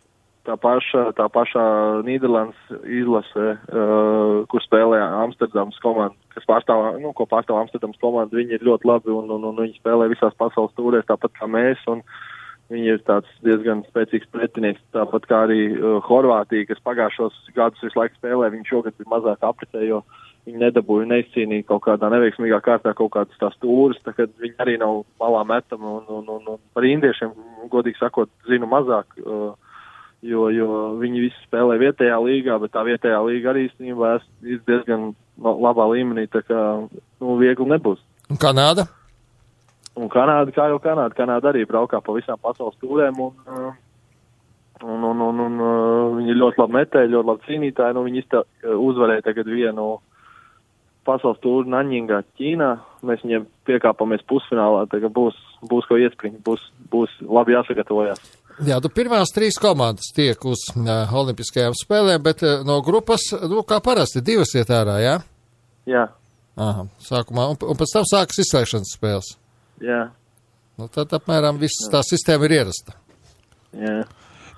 [0.50, 1.66] tā paša, tā pašā
[2.08, 8.58] Nīderlandes izlase, uh, kur spēlē Amsterdams komanda, kas pārstāv, nu, ko pārstāv Amsterdams komanda, viņi
[8.58, 12.02] ir ļoti labi un, un, un viņi spēlē visās pasaules tūrēs, tāpat kā mēs, un
[12.70, 18.00] viņi ir tāds diezgan spēcīgs pretinieks, tāpat kā arī uh, Horvātija, kas pagājušos gadus visu
[18.00, 20.04] laiku spēlē, viņi šogad ir mazāk apritē, jo
[20.48, 24.78] viņi nedabūja neizcīnīt kaut kādā neveiksmīgā kārtā kaut kādas tās stūras, tā kad viņi arī
[24.82, 27.34] nav malā metama un, un, un, un par indiešiem,
[27.74, 29.52] godīgi sakot, zinu mazāk, uh,
[30.26, 30.70] jo, jo
[31.02, 34.14] viņi visi spēlē vietējā līgā, bet tā vietējā līga arī īstenībā
[34.46, 38.02] ir diezgan labā līmenī, tā kā, nu, viegli nebūs.
[38.30, 38.90] un Kanāda?
[40.00, 43.72] Un Kanāda, kā jau Kanāda, Kanāda arī braukā pa visām pasaules tūrēm un, uh,
[44.86, 48.44] un, un, un, un uh, viņi ļoti labi metēji, ļoti labi cīnītāji, nu, viņi izta,
[48.76, 49.90] uzvarēja tagad vienu
[51.08, 52.70] pasaules tūru Naņingā, Ķīnā.
[53.08, 55.40] Mēs viņiem piekāpamies pusfinālā, tagad būs,
[55.72, 58.22] būs ko iespringt, būs, būs labi jāsagatavojas.
[58.68, 63.64] Jā, tu pirmās trīs komandas tiek uz uh, Olimpiskajām spēlēm, bet uh, no grupas, nu,
[63.68, 65.20] kā parasti, divas iet ārā, jā?
[65.90, 66.06] Jā,
[66.60, 69.30] Aha, sākumā, un, un pēc tam sākas izslēgšanas spēles.
[69.82, 70.06] Jā,
[70.80, 72.94] Nu, tad apmēram viss tā sistēma ir ierasta.
[73.76, 74.04] jā.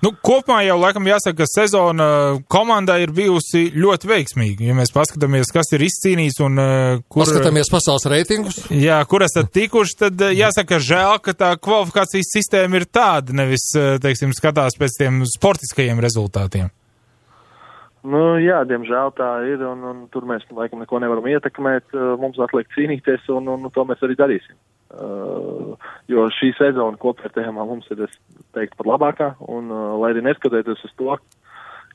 [0.02, 2.06] Nu, kopumā jau laikam jāsaka, ka sezona
[2.50, 4.64] komandai ir bijusi ļoti veiksmīga.
[4.66, 8.58] Ja mēs paskatāmies, kas ir izcīnījis un uh, kur, Paskatāmies pasaules reitingus.
[8.74, 13.68] jā, kur esat tikuši, tad uh, jāsaka, žēl, ka tā kvalifikācijas sistēma ir tāda, nevis,
[13.78, 16.70] uh, teiksim, skatās pēc tiem sportiskajiem rezultātiem.
[18.02, 21.94] Nu, jā, diemžēl tā ir, un, un tur mēs laikam neko nevaram ietekmēt.
[21.94, 24.58] Uh, mums atliek cīnīties, un, un, un to mēs arī darīsim.
[24.92, 25.72] Uh,
[26.10, 28.16] jo šī sezona kopvērtējumā mums ir, es
[28.52, 31.14] teiktu, pat labākā, un uh, lai arī neskatoties uz to,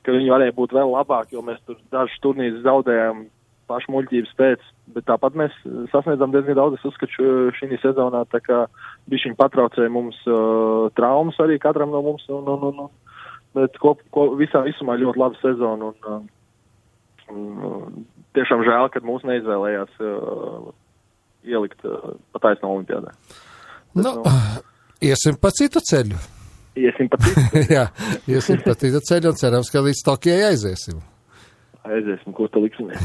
[0.02, 3.28] ka viņi varēja būt vēl labāki, jo mēs tur dažus turnīrus zaudējām
[3.68, 4.64] pašu muļķības pēc,
[4.96, 5.54] bet tāpat mēs
[5.92, 8.64] sasniedzam diezgan daudz, es uzskatu, šī sezonā, kā
[9.12, 13.94] bišķiņi patraucēja mums uh, traumas arī katram no mums, un, un, un, un bet ko,
[14.14, 15.92] ko visā visumā ļoti laba sezona.
[15.92, 16.26] Un,
[17.30, 18.04] un, un,
[18.36, 20.70] tiešām žēl, ka mūs neizvēlējās uh,
[21.48, 23.14] ielikt uh, pa taisno olimpiādā.
[23.96, 24.14] Nu, nu,
[25.10, 26.20] iesim pa citu ceļu.
[26.78, 27.64] Iesim pa citu.
[27.76, 27.88] Jā,
[28.30, 31.02] iesim pa citu ceļu un cerams, ka līdz Tokijai aiziesim.
[31.88, 33.02] Aiziesim, ko tu liksimies.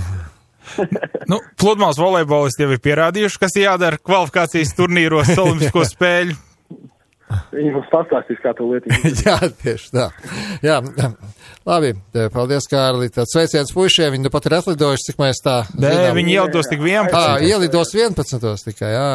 [1.31, 6.37] nu, pludmales volejbolisti jau ir pierādījuši, kas jādara kvalifikācijas turnīros, Olimpisko spēļu
[7.53, 8.91] Viņi mums pastāstīs, kā to lietu.
[9.25, 10.07] Jā, tieši tā.
[10.65, 10.77] Jā,
[11.67, 11.93] labi,
[12.33, 13.09] paldies, Kārli.
[13.13, 15.57] Tad sveiciens puišiem, viņi nu pat ir atlidojuši, cik mēs tā.
[15.77, 16.19] Nē, zinām.
[16.19, 17.17] viņi ielidos tik 11.
[17.17, 18.69] Ā, ielidos 11.
[18.69, 19.09] tikai, jā.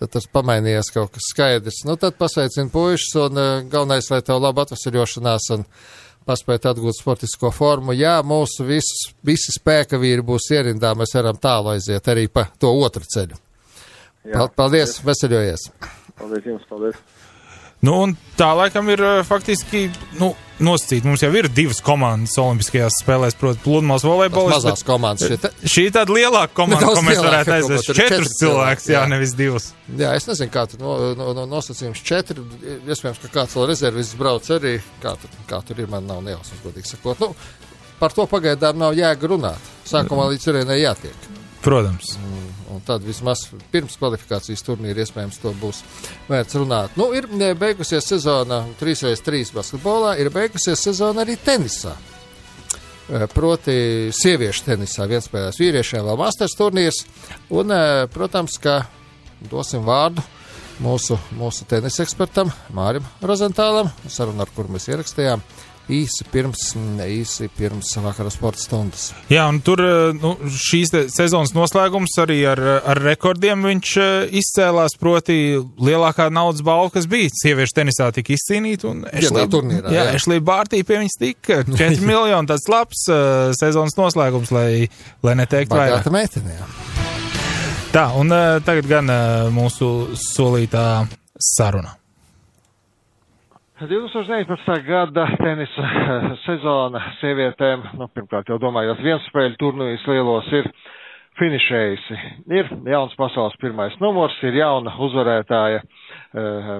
[0.00, 1.82] Tad tas pamainījies kaut kas skaidrs.
[1.88, 5.68] Nu, tad pasveicinu puišus un galvenais, lai tev labi atvesaļošanās un
[6.28, 7.94] paspēt atgūt sportisko formu.
[7.96, 12.72] Jā, mūsu visus, visi spēka vīri būs ierindā, mēs varam tālu aiziet arī pa to
[12.72, 13.40] otru ceļu.
[14.24, 15.68] Jā, paldies, veseļojies!
[16.16, 16.96] Paldies jums, paldies!
[17.84, 18.00] Nu,
[18.38, 19.88] tā laikam ir faktiski
[20.20, 20.30] nu,
[20.62, 21.08] nosacīta.
[21.08, 24.52] Mums jau ir divas komandas Olimpiskajās spēlēs, proti, pludmales volejbols.
[24.54, 25.28] Mazās komandas.
[25.28, 27.90] Šī, šī ir tāda lielāka komanda, ko mēs varētu aizvest.
[27.98, 29.68] Četras cilvēks, jā, jā, nevis divas.
[29.90, 32.46] Jā, es nezinu, kā tur no, no, no nosacījums četri.
[32.86, 34.78] Iespējams, ka kāds vēl rezervis brauc arī.
[35.04, 37.20] Kā tur, kā tur ir, man nav nejausmas, godīgi sakot.
[37.20, 37.32] Nu,
[38.00, 39.72] par to pagaidām nav jēga runāt.
[39.90, 41.32] Sākumā līdz turienei jātiek.
[41.64, 42.16] Protams.
[42.20, 45.82] Mm un tad vismaz pirms kvalifikācijas turnīra iespējams to būs
[46.28, 46.96] vērts runāt.
[47.00, 51.94] Nu, ir beigusies sezona 3x3 basketbolā, ir beigusies sezona arī tenisā.
[53.04, 53.76] E, proti,
[54.16, 57.02] sieviešu tenisā viens spēlēs vīriešiem vēl masters turnīrs,
[57.52, 58.80] un, e, protams, ka
[59.50, 60.24] dosim vārdu
[60.82, 65.44] mūsu, mūsu tenisa ekspertam Mārim Rozentālam, sarunu, ar kuru mēs ierakstījām
[65.92, 66.70] īsi pirms,
[67.04, 69.10] īsi pirms vakara sporta stundas.
[69.32, 74.96] Jā, un tur eh, nu, šīs sezonas noslēgums arī ar, ar rekordiem viņš eh, izcēlās,
[75.00, 78.94] proti lielākā naudas balva, kas bija sieviešu tenisā tika izcīnīta.
[79.12, 80.18] Ešlī, turnīrā, jā, jā.
[80.20, 84.68] Ešlī Bārtī pie viņas tika 4 miljoni, tāds labs uh, sezonas noslēgums, lai,
[85.24, 86.08] lai neteikt vairāk.
[86.14, 86.70] Meitene, jā.
[87.94, 91.04] Tā, un uh, tagad gan uh, mūsu solītā
[91.38, 91.94] saruna.
[93.88, 94.82] 2019.
[94.86, 95.84] gada tenisa
[96.44, 100.68] sezona sievietēm, nu, pirmkārt jau domājot, viens spēļu turnīrs lielos ir
[101.40, 102.18] finišējusi.
[102.54, 106.70] Ir jauns pasaules pirmais numurs, ir jauna uzvarētāja eh,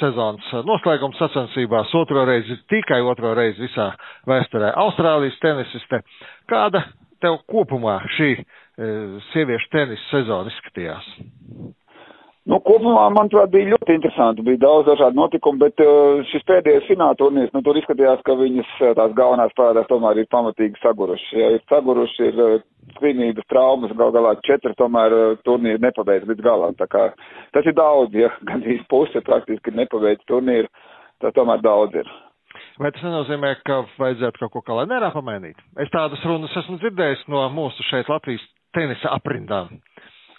[0.00, 3.90] sezonas noslēgums sacensībās otro reizi, tikai otro reizi visā
[4.28, 6.02] vēsturē Austrālijas tenisiste.
[6.50, 6.84] Kāda
[7.22, 8.46] tev kopumā šī eh,
[9.32, 11.12] sieviešu tenisa sezona izskatījās?
[12.46, 14.44] Nu, kopumā, manuprāt, bija ļoti interesanti.
[14.46, 18.70] Bija daudz dažādu notikumu, bet uh, šis pēdējais fināla turnīrs, nu, tur izskatījās, ka viņas
[18.84, 21.40] uh, tās galvenās spēlētājs tomēr ir pamatīgi saguruši.
[21.40, 22.54] Ja ir saguruši, ir uh,
[23.00, 26.78] slimības, traumas, gal galā četri tomēr uh, turnīri nepabeidz līdz galam.
[26.78, 27.08] Tā kā
[27.56, 30.70] tas ir daudz, ja gandrīz puse praktiski nepabeidz turnīru,
[31.24, 32.14] tad tomēr daudz ir.
[32.78, 35.58] Vai tas nenozīmē, ka vajadzētu kaut ko kalendārā pamainīt?
[35.82, 39.80] Es tādas runas esmu dzirdējis no mūsu šeit Latvijas tenisa aprindām.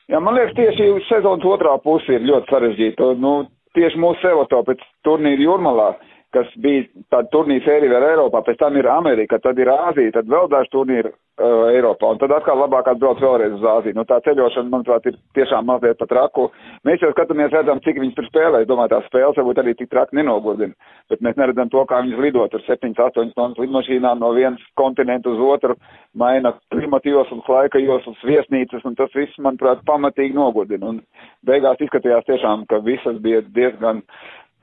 [0.08, 3.10] Jā, man liekas, tieši sezonas otrā puse ir ļoti sarežģīta.
[3.20, 3.34] Nu,
[3.76, 5.90] tieši mūsu sevoto pēc turnīra Jurmalā,
[6.36, 10.28] kas bija tāda turnīra sērija vēl Eiropā, pēc tam ir Amerika, tad ir Āzija, tad
[10.32, 13.96] vēl daži turnīri uh, Eiropā, un tad atkal labāk atbrauc vēlreiz uz Āziju.
[13.96, 16.50] Nu, tā ceļošana, manuprāt, ir tiešām mazliet pat raku.
[16.88, 18.64] Mēs jau skatāmies, redzam, cik viņas tur spēlē.
[18.64, 20.76] Es domāju, tās spēles varbūt arī tik traki nenogodina,
[21.12, 25.44] bet mēs neredzam to, kā viņas lido tur 7-8 stundas lidmašīnā no vienas kontinentu uz
[25.48, 25.78] otru,
[26.18, 30.92] maina klimata joslas, laika joslas, viesnīcas, un tas viss, manuprāt, pamatīgi nogodina.
[30.92, 31.00] Un
[31.48, 34.04] beigās izskatījās tiešām, ka visas bija diezgan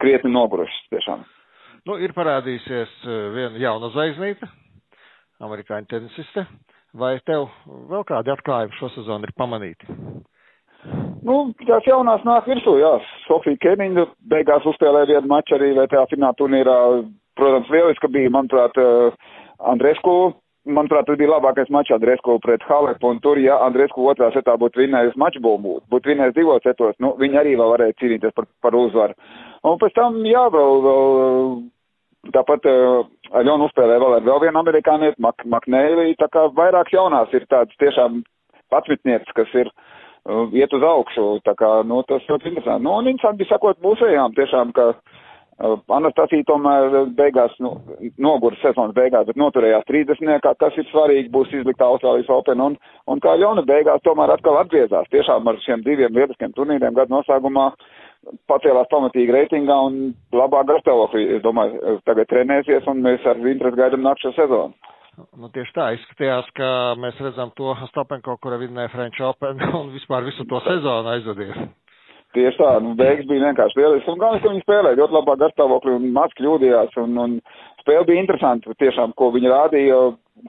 [0.02, 1.24] krietni nogurušas tiešām.
[1.84, 4.46] Nu, ir parādījusies eh, viena jauna zvaigznīte,
[5.44, 6.46] amerikāņu tenisiste.
[6.96, 7.48] Vai tev
[7.90, 9.88] vēl kādi atklājumi šo sezonu ir pamanīti?
[11.24, 12.92] Nu, tās jaunās nāk virsū, jā.
[13.26, 16.78] Sofija Keniņa beigās uzspēlēja vienu maču arī VTA fināla turnīrā.
[17.36, 19.36] Protams, lieliski bija, manuprāt, eh,
[19.74, 20.32] Andresku.
[20.64, 24.80] Manuprāt, tas bija labākais mačs Andresku pret Halepu, un tur, ja Andresku otrā setā būtu
[24.80, 28.78] vinējusi maču būtu, būtu vinējusi divos setos, nu, viņi arī vēl varēja cīnīties par, par
[28.78, 29.12] uzvaru.
[29.68, 31.52] Un pēc tam, jā, vēl, vēl
[32.32, 33.02] Tāpat uh,
[33.36, 37.76] Aļona uzspēlē vēl ar vēl vienu amerikānieti, Mak Maknēlī, tā kā vairāk jaunās ir tādas
[37.82, 38.22] tiešām
[38.72, 42.86] patsmitnieces, kas ir uh, iet uz augšu, tā kā, nu, tas ļoti interesanti.
[42.86, 44.92] Nu, un interesanti sakot mūsējām tiešām, ka
[45.54, 47.76] Uh, Anastasija tomēr beigās, nu,
[48.18, 50.40] nogura sezonas beigās, bet noturējās 30.
[50.58, 52.74] kas ir svarīgi, būs izlikt Austrālijas Open, un,
[53.06, 55.06] un kā Ļona beigās tomēr atkal atgriezās.
[55.14, 57.68] Tiešām ar šiem diviem lieliskiem turnīriem gadu noslēgumā
[58.50, 60.00] pacēlās pamatīgi reitingā un
[60.34, 64.92] labā garstāvoklī, es domāju, tagad trenēsies, un mēs ar interesi gaidām nākšo sezonu.
[65.38, 70.26] Nu, tieši tā izskatījās, ka mēs redzam to Stopenko, kura vinnēja French Open un vispār
[70.26, 71.68] visu to sezonu aizvadīja.
[72.34, 75.92] Tieši tā, nu, beigas bija vienkārši lielisks, un galvenais, ka viņi spēlēja ļoti labā garstāvoklī
[75.94, 77.36] un maz kļūdījās, un, un
[77.84, 80.00] spēle bija interesanti, tiešām, ko viņi rādīja,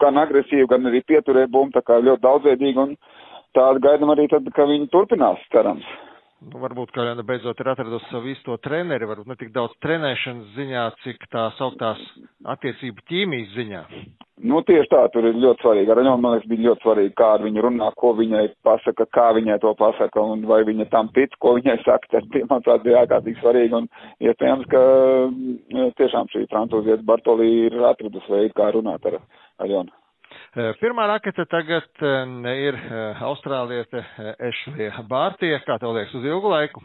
[0.02, 2.96] gan agresīvi, gan arī pieturēja bumbu, tā kā ļoti daudzveidīgi, un
[3.54, 5.86] tādu gaidam arī tad, ka viņi turpinās, cerams.
[6.44, 10.84] Nu, varbūt Kaļana beidzot ir atradusi savu īsto treneri, varbūt ne tik daudz trenēšanas ziņā,
[11.06, 12.02] cik tā sauktās
[12.54, 13.82] attiecību ķīmijas ziņā.
[14.46, 15.94] Nu, tieši tā, tur ir ļoti svarīgi.
[15.94, 19.30] Ar viņu, man liekas, bija ļoti svarīgi, kā ar viņu runā, ko viņai pasaka, kā
[19.40, 22.12] viņai to pasaka, un vai viņa tam tic, ko viņai saka.
[22.18, 23.88] Tas, manuprāt, bija ārkārtīgi svarīgi, un
[24.28, 24.82] iespējams, ka
[26.02, 29.22] tiešām šī francūzietis Bartolī ir atradusi veidu, kā runāt ar,
[29.64, 29.96] ar Jonu.
[30.56, 32.04] Pirmā rakete tagad
[32.48, 32.78] ir
[33.28, 34.06] Austrāliete
[34.40, 36.84] Ešlija Bārtie, kā tev liekas, uz ilgu laiku?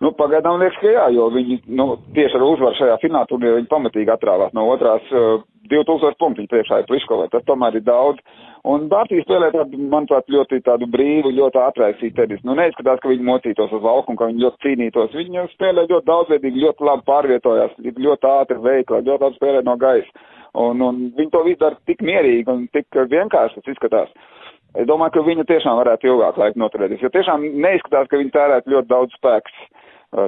[0.00, 3.68] Nu, pagaidām liekas, ka jā, jo viņi, nu, tieši ar uzvaru šajā finālā turnīrā viņi
[3.70, 7.28] pamatīgi atrāvās no otrās uh, 2000 punktu priekšā ir Pliškovai.
[7.30, 8.18] Tas tomēr ir daudz.
[8.70, 12.42] Un Bārtīs spēlē tādu, manuprāt, ļoti tādu brīvu, ļoti atraisītu tenis.
[12.48, 15.14] Nu, neizskatās, ka viņi mocītos uz lauku un ka viņi ļoti cīnītos.
[15.16, 20.28] Viņi spēlē ļoti daudzveidīgi, ļoti labi pārvietojās, ļoti ātri veikli, ļoti labi spēlē no gaisa.
[20.58, 24.10] Un, un viņi to visu dara tik mierīgi un tik vienkārši tas izskatās.
[24.78, 28.70] Es domāju, ka viņa tiešām varētu ilgāk laiku noturēties, jo tiešām neizskatās, ka viņi tērētu
[28.70, 29.56] ļoti daudz spēks,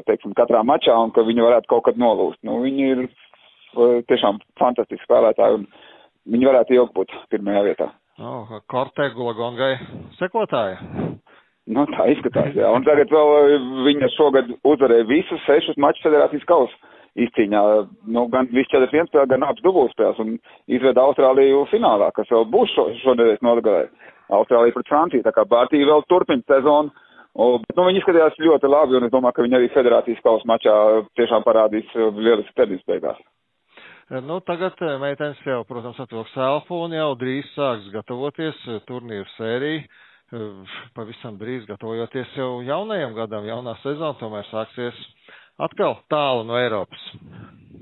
[0.09, 2.41] teiksim, katrā mačā un ka viņi varētu kaut kad nolūst.
[2.47, 3.05] Nu, viņi ir
[4.11, 5.67] tiešām fantastiski spēlētāji un
[6.35, 7.89] viņi varētu ilgi būt pirmajā vietā.
[8.23, 9.73] Oh, Kortegula Gongai
[10.19, 10.79] sekotāja.
[11.71, 12.67] Nu, tā izskatās, jā.
[12.75, 17.63] Un tagad vēl viņa šogad uzvarēja visus sešus mačus federācijas kausa izcīņā,
[18.15, 20.37] nu, gan viss 4-1 spēle, gan abas dubultspēles un
[20.73, 23.87] izveda Austrāliju finālā, kas vēl būs šo, šodien nogalē.
[24.33, 26.93] Austrālija pret Franciju, tā kā Bārtija vēl turpina sezonu.
[27.33, 30.75] Bet, nu, viņi izskatījās ļoti labi, un es domāju, ka viņi arī federācijas kausa mačā
[31.17, 33.21] tiešām parādīs lielisku tenis beigās.
[34.13, 39.85] Nu, tagad meitenes jau, protams, atvilks elpu un jau drīz sāks gatavoties turnīru sēriju.
[40.97, 45.01] Pavisam drīz gatavojoties jau jaunajam gadam, jaunā sezona tomēr sāksies
[45.61, 47.11] atkal tālu no Eiropas.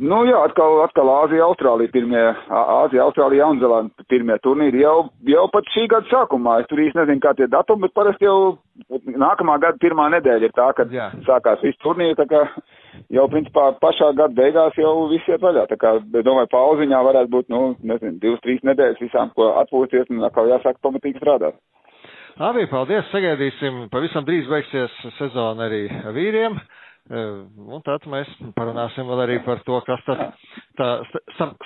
[0.00, 5.68] Nu jā, atkal, atkal Āzija, Austrālija pirmie, Āzija, Austrālija, Jaunzēlanda pirmie turnīri jau, jau pat
[5.74, 6.54] šī gada sākumā.
[6.62, 8.54] Es tur īsti nezinu, kā tie datumi, bet parasti jau
[9.20, 11.10] nākamā gada pirmā nedēļa ir tā, kad jā.
[11.28, 12.46] sākās viss turnīri, tā kā
[13.12, 15.66] jau principā pašā gada beigās jau viss iet vaļā.
[15.68, 20.24] Tā kā, domāju, pauziņā varētu būt, nu, nezinu, divas, trīs nedēļas visām, ko atpūsties un
[20.30, 21.60] atkal jāsāk pamatīgi strādāt.
[22.40, 26.56] Labi, paldies, sagaidīsim, pavisam drīz beigsies sezona arī vīriem.
[27.10, 30.20] Un tad mēs parunāsim vēl arī par to, kas tad
[30.78, 30.90] tā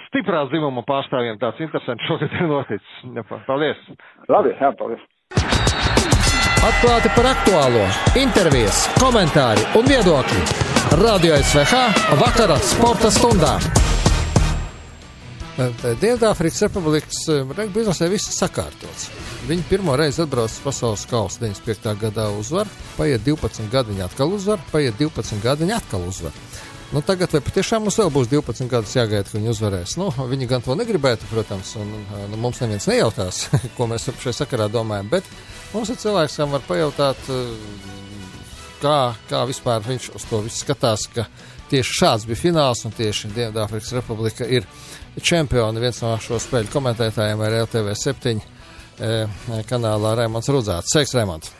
[0.06, 2.94] stiprā dzimuma pārstāvjiem tāds interesants šogad ir noticis.
[3.44, 3.82] Paldies!
[4.32, 5.04] Labi, jā, paldies!
[6.64, 7.84] Atklāti par aktuālo,
[8.16, 10.44] intervijas, komentāri un viedokļi.
[11.04, 13.58] Radio SVH vakara sporta stundā.
[15.54, 17.18] Dienvidāfrikas Republikas
[17.54, 19.06] regbija viss sakārtots.
[19.46, 21.92] Viņi pirmo reizi atbrauc pasaules kausa 95.
[22.00, 26.34] gadā uzvar, paiet 12 gadi, viņi atkal uzvar, paiet 12 gadi, viņi atkal uzvar.
[26.90, 29.94] Nu, tagad vai patiešām mums vēl būs 12 gadus jāgaida, ka viņi uzvarēs?
[29.98, 33.44] Nu, viņi gan to negribētu, protams, un nu, mums neviens nejautās,
[33.78, 35.30] ko mēs šajā sakarā domājam, bet
[35.70, 37.30] mums ir cilvēks, kam var pajautāt,
[38.82, 38.98] kā,
[39.30, 41.28] kā vispār viņš uz to visu skatās, ka
[41.70, 44.66] tieši šāds bija fināls un tieši Dienvidāfrikas Republika ir
[45.20, 45.82] čempioni.
[45.82, 48.42] Viens no šo spēļu komentētājiem ir LTV 7
[48.94, 49.24] E,
[49.66, 50.92] kanālā Raimons Rudzāts.
[50.92, 51.50] Sveiks, Raimons!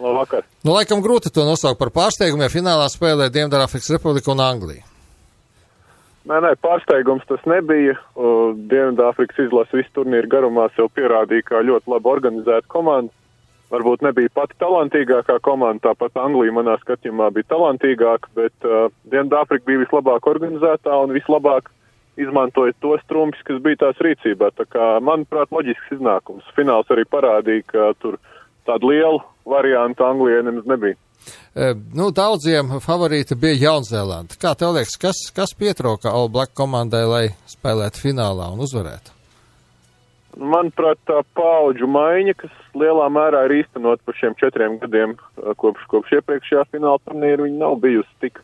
[0.00, 0.46] Labvakar!
[0.64, 4.86] Nu, laikam grūti to nosaukt par pārsteigumu, ja finālā spēlē Dienvidāfrikas Republika un Anglija.
[6.30, 7.98] Nē, nē, pārsteigums tas nebija.
[8.70, 13.12] Dienvidāfrikas izlase visu turnīru garumā sev pierādīja, kā ļoti labi organizēta komanda.
[13.72, 19.84] Varbūt nebija pati talantīgākā komanda, tāpat Anglija manā skatījumā bija talantīgāka, bet uh, Dienvidāfrika bija
[19.84, 21.72] vislabāk organizētā un vislabāk
[22.20, 24.52] izmantojot tos trumpus, kas bija tās rīcībā.
[24.58, 26.48] Tā kā, manuprāt, loģisks iznākums.
[26.56, 28.18] Fināls arī parādīja, ka tur
[28.68, 30.98] tādu lielu variantu Anglijai nemaz nebija.
[31.54, 34.38] E, nu, daudziem favorīti bija Jaunzēlanda.
[34.40, 39.18] Kā tev liekas, kas, kas pietrūka All Black komandai, lai spēlētu finālā un uzvarētu?
[40.40, 45.12] Manuprāt, tā paudžu maiņa, kas lielā mērā ir īstenot par šiem četriem gadiem,
[45.60, 48.40] kopš, kopš iepriekšējā fināla turnīra, viņa nav bijusi tik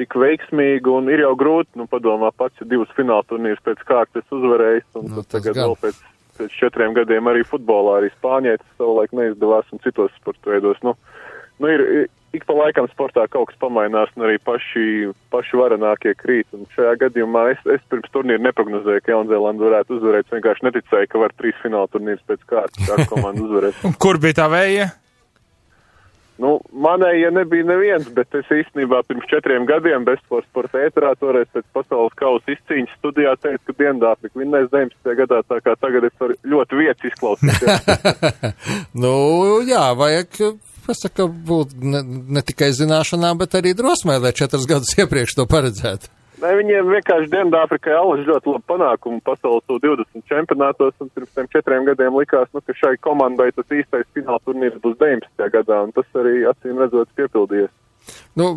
[0.00, 4.24] tik veiksmīgi, un ir jau grūti, nu, padomā pats, ja divus fināla turnīrus pēc kārtas
[4.34, 5.68] uzvarējis, un nu, tagad gan.
[5.68, 5.98] vēl pēc,
[6.40, 10.96] pēc četriem gadiem arī futbolā, arī Spāņai tas savulaik neizdevās, un citos sporta veidos, nu,
[11.60, 11.84] nu ir,
[12.36, 14.84] ik pa laikam sportā kaut kas pamainās, un arī paši,
[15.32, 16.48] paši varenākie krīt.
[16.56, 20.28] Un šajā gadījumā es, es pirms turnīra neprognozēju, ka Jaunzēlanda varētu uzvarēt.
[20.28, 23.80] Es vienkārši neticēju, ka var trīs fināla turnīrus pēc kārtas kā komanda uzvarēt.
[24.04, 24.90] Kur bija tā vēja?
[26.38, 31.66] Nu, manējie nebija neviens, bet es īstenībā pirms četriem gadiem Bestforce sporta ēterā toreiz pēc
[31.74, 35.16] pasaules kausa izcīņas studijā teicu, ka Dienvidāfrika vinnēs 19.
[35.18, 37.90] gadā, tā kā tagad es varu ļoti vietas izklausīties.
[39.02, 39.14] nu,
[39.66, 40.38] jā, vajag
[40.88, 42.04] pasaka, būt ne,
[42.38, 46.14] ne tikai zināšanām, bet arī drosmē, lai četrus gadus iepriekš to paredzētu.
[46.38, 51.86] Ne, viņiem vienkārši Dienvidāfrikai alaži ļoti labi panākumi pasaules 20 čempionātos, un pirms tiem četriem
[51.88, 55.48] gadiem likās, nu, ka šai komandai tas īstais fināla turnīrs būs 19.
[55.56, 57.72] gadā, un tas arī acīm redzot piepildījies.
[58.38, 58.52] Nu,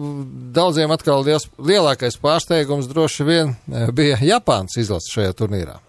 [0.54, 5.80] daudziem atkal liels, lielākais pārsteigums droši vien eh, bija Japānas izlase šajā turnīrā.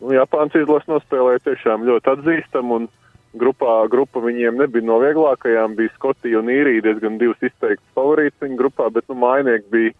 [0.00, 2.88] Nu, Japānas izlase nospēlēja tiešām ļoti atzīstam, un
[3.36, 8.58] grupā, grupa viņiem nebija no vieglākajām, bija Skotija un Īrija diezgan divas izteiktas favorītas viņa
[8.62, 9.94] grupā, bet, nu, mainieki bija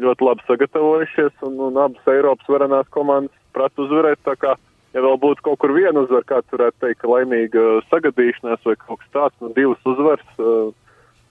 [0.00, 4.22] ļoti labi sagatavojušies, un, un abas Eiropas varenās komandas prāt uzvarēt.
[4.26, 4.54] Tā kā,
[4.96, 9.02] ja vēl būtu kaut kur viena uzvara, kāds varētu teikt, ka laimīga sagadīšanās vai kaut
[9.02, 10.74] kas tāds, nu divas uzvaras, uh,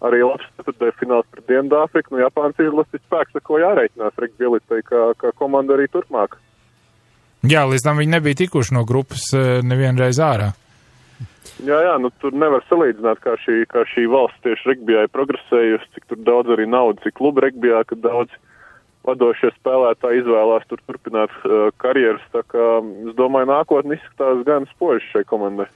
[0.07, 5.05] arī labs ceturtajā fināls pret Dienvidāfriku, nu Japānas izlases spēks, ar ko jāreikinās Regbielitai, kā,
[5.19, 6.39] kā komanda arī turpmāk.
[7.43, 9.25] Jā, līdz tam viņi nebija tikuši no grupas
[9.67, 10.53] nevienreiz ārā.
[11.63, 15.89] Jā, jā, nu tur nevar salīdzināt, kā šī, kā šī valsts tieši regbijā ir progresējusi,
[15.95, 18.31] cik tur daudz arī naudas ir kluba regbijā, ka daudz
[19.07, 22.23] vadošie spēlētāji izvēlās tur turpināt uh, karjeras.
[22.33, 22.67] Tā kā
[23.09, 25.69] es domāju, nākotnē izskatās gan spoži šai komandai.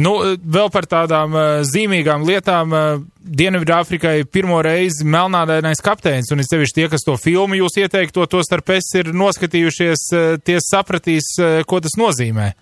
[0.00, 2.72] Nu, vēl par tādām uh, zīmīgām lietām.
[2.72, 8.24] Uh, Dienvidāfrikai pirmo reizi melnādainais kapteinis, un es sevišķi tie, kas to filmu jūs ieteikto,
[8.30, 12.52] to starp es ir noskatījušies, uh, tie sapratīs, uh, ko tas nozīmē.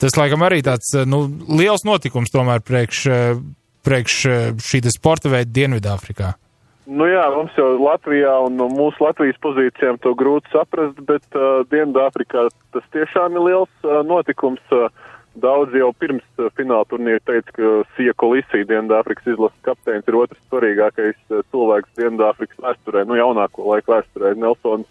[0.00, 1.22] Tas, laikam, arī tāds nu,
[1.54, 3.04] liels notikums tomēr priekš,
[3.86, 4.16] priekš
[4.60, 6.32] šī sporta veida Dienvidāfrikā.
[6.84, 11.62] Nu jā, mums jau Latvijā un no mūsu Latvijas pozīcijām to grūti saprast, bet uh,
[11.72, 14.60] Dienvidāfrikā tas tiešām ir liels uh, notikums.
[14.68, 14.90] Uh,
[15.40, 20.42] daudz jau pirms uh, fināla turnīra teica, ka Sieko Lisija Dienvidāfrikas izlases kapteinis ir otrs
[20.50, 24.86] svarīgākais uh, cilvēks Dienvidāfrikas vēsturē, nu jaunāko laiku vēsturē, Nelsons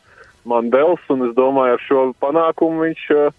[0.50, 3.38] Mandels, un es domāju, ar šo panākumu viņš, uh,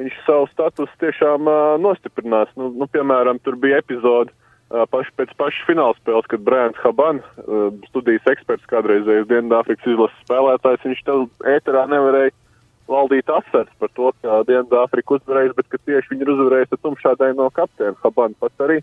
[0.00, 2.50] viņš savu statusu tiešām uh, nostiprinās.
[2.56, 4.32] Nu, nu, piemēram, tur bija epizode
[4.70, 7.18] paši pēc paša finālspēles, kad Brāns Haban,
[7.88, 11.24] studijas eksperts, kādreizējais Dienvidāfrikas izlases spēlētājs, viņš tev
[11.56, 12.34] ēterā nevarēja
[12.90, 17.48] valdīt asars par to, ka Dienvidāfrika uzvarēs, bet ka tieši viņi ir uzvarējuši ar tumšādaino
[17.56, 17.98] kapteini.
[18.04, 18.78] Haban pats arī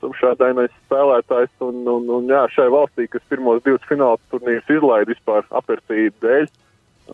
[0.00, 5.44] tumšādainais spēlētājs, un, un, un jā, šai valstī, kas pirmos divus fināls turnīrus izlaida vispār
[5.60, 6.48] apertību dēļ,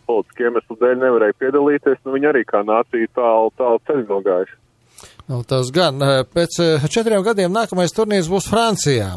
[0.07, 4.59] politiskiem iemeslu dēļ nevarēja piedalīties, nu viņi arī kā nācija tālu, tālu ceļu nogājuši.
[5.27, 5.99] Nu, tas gan.
[6.35, 6.59] Pēc
[6.93, 9.16] četriem gadiem nākamais turnīrs būs Francijā,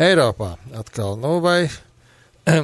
[0.00, 1.16] Eiropā atkal.
[1.20, 1.64] Nu, vai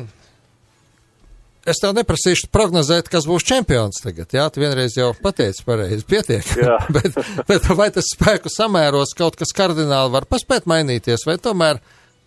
[1.71, 4.29] es tev neprasīšu prognozēt, kas būs čempions tagad.
[4.37, 6.47] Jā, tu vienreiz jau pateici pareizi, pietiek.
[6.97, 7.17] bet,
[7.49, 11.81] bet vai tas spēku samēros kaut kas kardināli var paspēt mainīties, vai tomēr,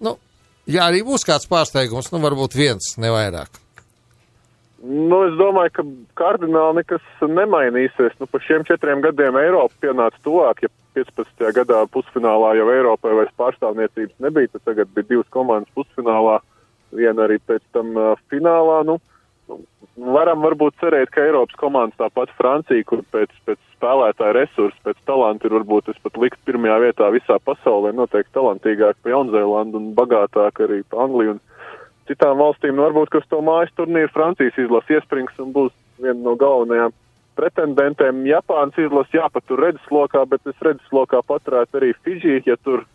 [0.06, 0.18] nu,
[0.66, 3.63] ja arī būs kāds pārsteigums, nu, varbūt viens, nevairāk.
[4.84, 5.84] Nu, es domāju, ka
[6.20, 8.18] kardināli nekas nemainīsies.
[8.20, 11.46] Nu, pa šiem četriem gadiem Eiropa pienāca tuvāk, ja 15.
[11.56, 16.42] gadā pusfinālā jau Eiropai vairs pārstāvniecības nebija, tad tagad bija divas komandas pusfinālā,
[17.00, 18.82] viena arī pēc tam uh, finālā.
[18.90, 18.98] Nu,
[19.48, 19.62] nu,
[20.18, 25.48] varam varbūt cerēt, ka Eiropas komandas tāpat Francija, kur pēc, pēc spēlētāja resursu, pēc talanta
[25.48, 30.60] ir varbūt es pat likt pirmajā vietā visā pasaulē, noteikti talantīgāk pa Jaunzēlandu un bagātāk
[30.68, 31.38] arī pa Angliju.
[31.38, 31.44] Un,
[32.10, 36.36] citām valstīm, nu, varbūt, kas to mājas turnīru Francijas izlase iesprings un būs viena no
[36.40, 36.94] galvenajām
[37.38, 38.26] pretendentēm.
[38.30, 42.86] Japānas izlase jāpatur redzeslokā, bet es redzeslokā paturētu arī Fidži, ja tur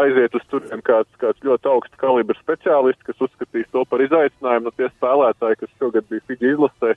[0.00, 4.70] aiziet uz turien kāds, kāds ļoti augsts kalibra speciālists, kas uzskatīs to par izaicinājumu.
[4.70, 6.94] Nu, tie spēlētāji, kas šogad bija Fidži izlasē,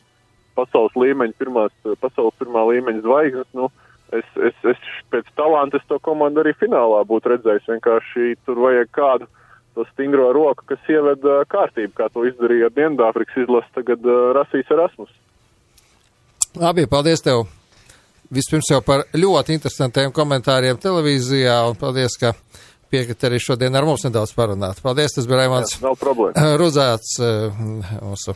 [0.58, 3.70] pasaules līmeņa, pirmās, pasaules pirmā līmeņa zvaigznes, nu,
[4.16, 7.68] es, es, es pēc talanta to komandu arī finālā būtu redzējis.
[7.76, 9.46] Vienkārši tur vajag kādu to
[9.92, 14.08] stingro roku, kas ieved uh, kārtību, kā to izdarīja Dienvidāfrikas izlase, tagad
[14.38, 15.14] rasīs Erasmus.
[16.58, 17.46] Labi, paldies tev!
[18.34, 22.34] Vispirms jau par ļoti interesantiem komentāriem televīzijā, un paldies, ka
[22.92, 24.82] piekrīt arī šodien ar mums nedaudz parunāt.
[24.84, 25.78] Paldies, tas bija Raimons
[26.60, 27.16] Ruzāts,
[28.02, 28.36] mūsu.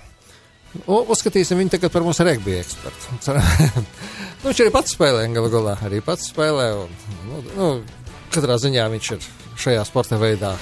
[0.88, 3.18] Uzskatīsim viņu tagad par mūsu regbija ekspertu.
[3.34, 6.94] nu, viņš arī pats spēlē, galu galā arī pats spēlē, un,
[7.28, 7.72] nu, nu,
[8.32, 9.28] katrā ziņā viņš ir
[9.66, 10.56] šajā sporta veidā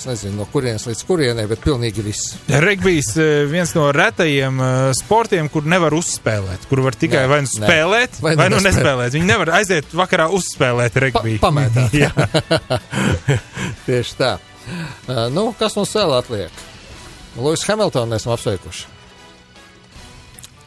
[0.00, 2.30] Es nezinu, no kurienes līdz kurienei, bet pilnīgi viss.
[2.48, 7.40] Regbijs eh, viens no retajiem uh, sportiem, kur nevar uzspēlēt, kur var tikai nē, vai
[7.44, 8.78] nu spēlēt, vai, vai nu nespēlēt.
[8.78, 9.16] nespēlēt.
[9.18, 11.42] Viņi nevar aiziet vakarā uzspēlēt regbiju.
[11.42, 11.98] Pa, pamētāt.
[13.90, 14.30] Tieši tā.
[15.04, 16.64] Uh, nu, kas mums vēl atliek?
[17.36, 18.88] Lūis Hamiltonu esam apsveikuši.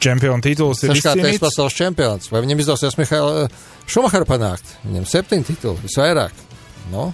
[0.04, 1.42] Čempionu tituls ir izcīnīts.
[1.42, 2.30] pasaules čempions.
[2.30, 3.48] Vai viņam izdosies Mihaila
[3.90, 4.76] Šumaharu panākt?
[4.86, 6.38] Viņam septiņi tituli, visvairāk.
[6.94, 7.10] Nu,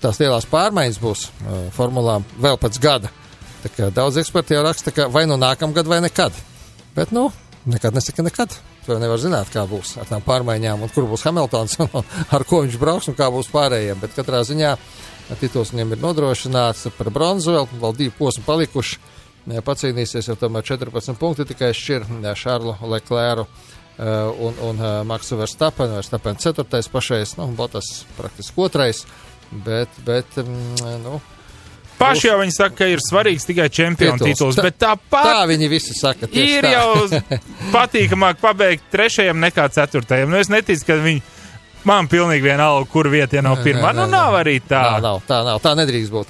[0.00, 3.12] tās lielās pārmaiņas būs uh, formulā vēl pēc gada.
[3.94, 6.34] Daudz eksperti jau raksta, ka vai nu nākamgad, vai nekad.
[6.96, 7.28] Bet, nu,
[7.64, 8.56] nekad nesaka nekad.
[8.86, 12.02] To nevar zināt, kā būs ar tām pārmaiņām, un kur būs Hamiltons, un
[12.34, 14.00] ar ko viņš brauks, un kā būs pārējiem.
[14.02, 14.74] Bet katrā ziņā
[15.40, 18.98] tituls viņam ir nodrošināts par bronzu, vēl, vēl divi posmi palikuši.
[19.66, 22.06] Pacīnīsies jau tomēr 14 punkti tikai šķir
[22.38, 23.46] Šarlu Leklēru
[23.98, 25.98] un, un Maksu Verstapenu.
[25.98, 26.82] Verstapenu 4.
[26.92, 29.06] pašais, nu, Botas praktiski 2.
[29.52, 31.20] Bet, bet mm, nu,
[32.02, 35.28] Paši jau viņi saka, ka ir svarīgs tikai čempionu tituls, bet tāpat.
[35.28, 36.26] Tā viņi visi saka.
[36.34, 36.72] Ir tā.
[36.74, 37.20] jau
[37.76, 40.32] patīkamāk pabeigt trešajam nekā ceturtajam.
[40.32, 41.22] Nu, es neticu, ka viņi.
[41.82, 43.88] Man pilnīgi vienalga, kur vieta ja nav pirmā.
[43.90, 44.84] Nē, nē, nu, nav arī tā.
[44.86, 45.58] Nav, nav, tā nav.
[45.64, 46.28] Tā nedrīkst būt.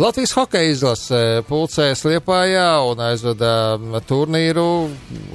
[0.00, 3.50] Latvijas hokeja izlase pulcēs Liepājā un aizveda
[4.08, 4.64] turnīru,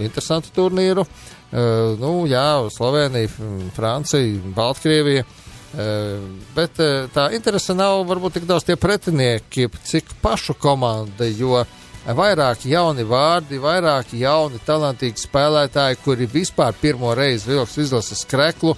[0.02, 1.06] interesantu turnīru.
[1.06, 3.30] Uh, nu, jā, Slovenija,
[3.78, 5.28] Francija, Baltkrievija.
[5.28, 5.41] Uh,
[5.72, 6.80] Bet
[7.16, 11.62] tā interese nav varbūt tik daudz tie pretinieki, cik pašu komanda, jo
[12.02, 18.76] vairāk jauni vārdi, vairāk jauni talantīgi spēlētāji, kuri vispār pirmo reizi vilks izlases kreklu.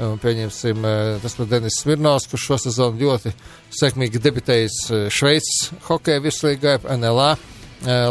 [0.00, 0.80] Pieņemsim,
[1.20, 3.34] tas pat Denis Smirnovs, kurš šo sezonu ļoti
[3.76, 4.78] sekmīgi debitējis
[5.12, 7.34] Šveices hokeja virslīgā, NLA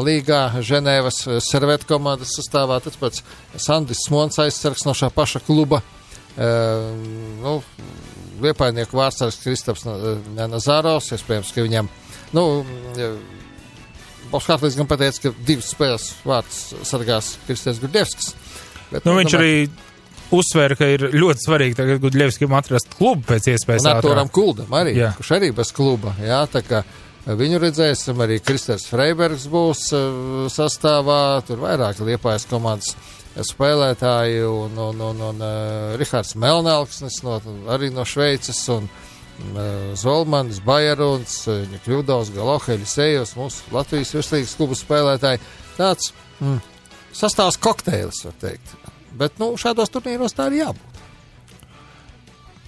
[0.06, 3.24] līgā, Ženēvas servetu komandas sastāvā, tad pats
[3.58, 5.82] Sandis Smons aizsargs no šā paša kluba.
[6.38, 6.94] Uh,
[7.44, 7.58] nu,
[8.40, 9.84] Liepainieku vārdsargs Kristaps
[10.38, 11.90] Nazarovs, iespējams, ka viņam,
[12.38, 12.44] nu,
[14.30, 18.34] Bobs Hartlīs gan pateica, ka divas spēles vārds sargās Kristēns Gudevskis.
[18.94, 19.90] Bet, nu, viņš domāju, arī
[20.40, 23.86] uzsvēra, ka ir ļoti svarīgi tagad Gudļevskim atrast klubu pēc iespējas.
[23.86, 25.12] Un Arturam Kuldam arī, jā.
[25.18, 26.84] kurš arī bez kluba, jā, tā kā
[27.28, 32.96] viņu redzēsim, arī Kristers Freibergs būs uh, sastāvā, tur vairāk liepājas komandas
[33.50, 37.38] spēlētāji, un, un, un, un uh, Rihards Melnāksnis no,
[37.72, 38.90] arī no Šveices, un
[40.00, 45.44] Zolmanis, Bajeruns, uh, Kļūdovs, Galoheļs, Ejos, mūsu Latvijas virslīgas klubu spēlētāji.
[45.78, 46.60] Tāds mm,
[47.16, 48.76] sastāvs kokteilis, var teikt.
[49.20, 50.90] Bet, nu, šādos turnīros tā ir jābūt.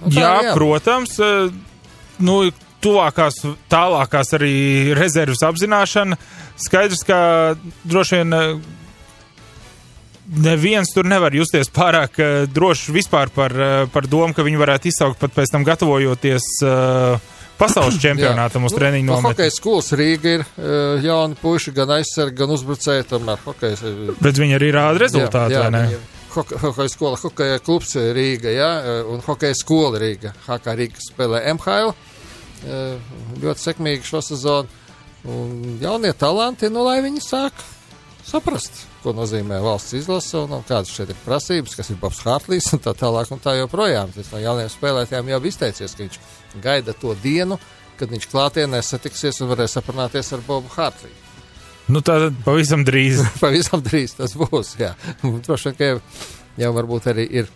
[0.02, 0.56] Nu, Jā, jābūt.
[0.58, 1.18] protams.
[2.22, 2.38] Nu,
[2.84, 4.54] tuvākās, tālākās arī
[4.98, 6.18] rezerves apzināšana.
[6.62, 7.20] Skaidrs, ka
[7.88, 8.62] droši vien
[10.32, 14.92] neviens tur nevar justies pārāk uh, droši vispār par, uh, par domu, ka viņi varētu
[14.92, 19.28] izsaukt pat pēc tam gatavojoties uh, pasaules čempionātam uz nu, treniņu nometni.
[19.28, 23.84] Nu, hokeja skolas Rīga ir uh, jauni puiši, gan aizsargi, gan uzbrucēji, tomēr hokejs.
[24.22, 26.02] Bet viņi arī rāda rezultātu, jā, jā, vai ne?
[26.32, 28.72] Hokeja, hokeja skola, hokeja klubs Rīga, jā,
[29.12, 30.32] un hokeja skola Rīga.
[30.46, 32.11] HK Rīga spēlē MHL, uh,
[32.64, 34.80] ļoti sekmīgi šo sezonu.
[35.32, 37.62] Un jaunie talanti, nu lai viņi sāk
[38.26, 42.70] saprast ko nozīmē valsts izlase un, un kādas šeit ir prasības, kas ir Bobs Hārtlīs
[42.76, 44.12] un tā tālāk un tā joprojām.
[44.14, 46.20] Tas no jauniem spēlētājiem jau izteicies, ka viņš
[46.64, 47.58] gaida to dienu,
[48.00, 51.10] kad viņš klātienē satiksies un varēs aprunāties ar Bobu Hārtlī.
[51.92, 53.24] Nu, tā pavisam drīz.
[53.44, 54.94] pavisam drīz tas būs, jā.
[55.24, 56.00] Droši vien, ka jau,
[56.62, 57.50] jau varbūt arī ir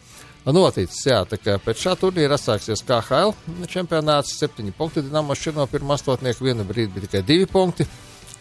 [0.54, 3.32] noticis, jā, tā kā pēc šā turnīra atsāksies KHL
[3.72, 7.88] čempionāts, septiņi punkti Dinamo šķir no pirmā astotnieka, vienu brīdi bija tikai divi punkti.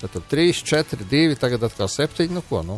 [0.03, 2.29] Tad tur 3, 4, 2, tagad atkal 7.
[2.29, 2.77] Nu, ko, nu?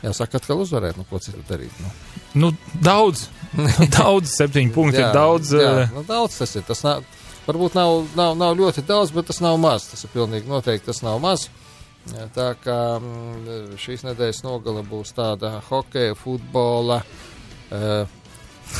[0.00, 1.76] Jāsaka, atkal uzvarēt, nu, ko citu darīt.
[1.80, 1.92] Nu,
[2.40, 2.50] nu
[2.84, 3.26] daudz,
[3.98, 5.52] daudz, septiņi punkti jā, ir daudz.
[5.52, 5.92] Jā, eh.
[5.92, 6.64] nu, daudz tas ir.
[6.64, 7.04] Tas nav,
[7.44, 9.90] varbūt nav, nav, nav ļoti daudz, bet tas nav maz.
[9.92, 11.50] Tas ir pilnīgi noteikti, tas nav maz.
[12.08, 17.02] Jā, tā kā mm, šīs nedēļas nogale būs tāda hokeja, futbola.
[17.72, 18.04] Uh,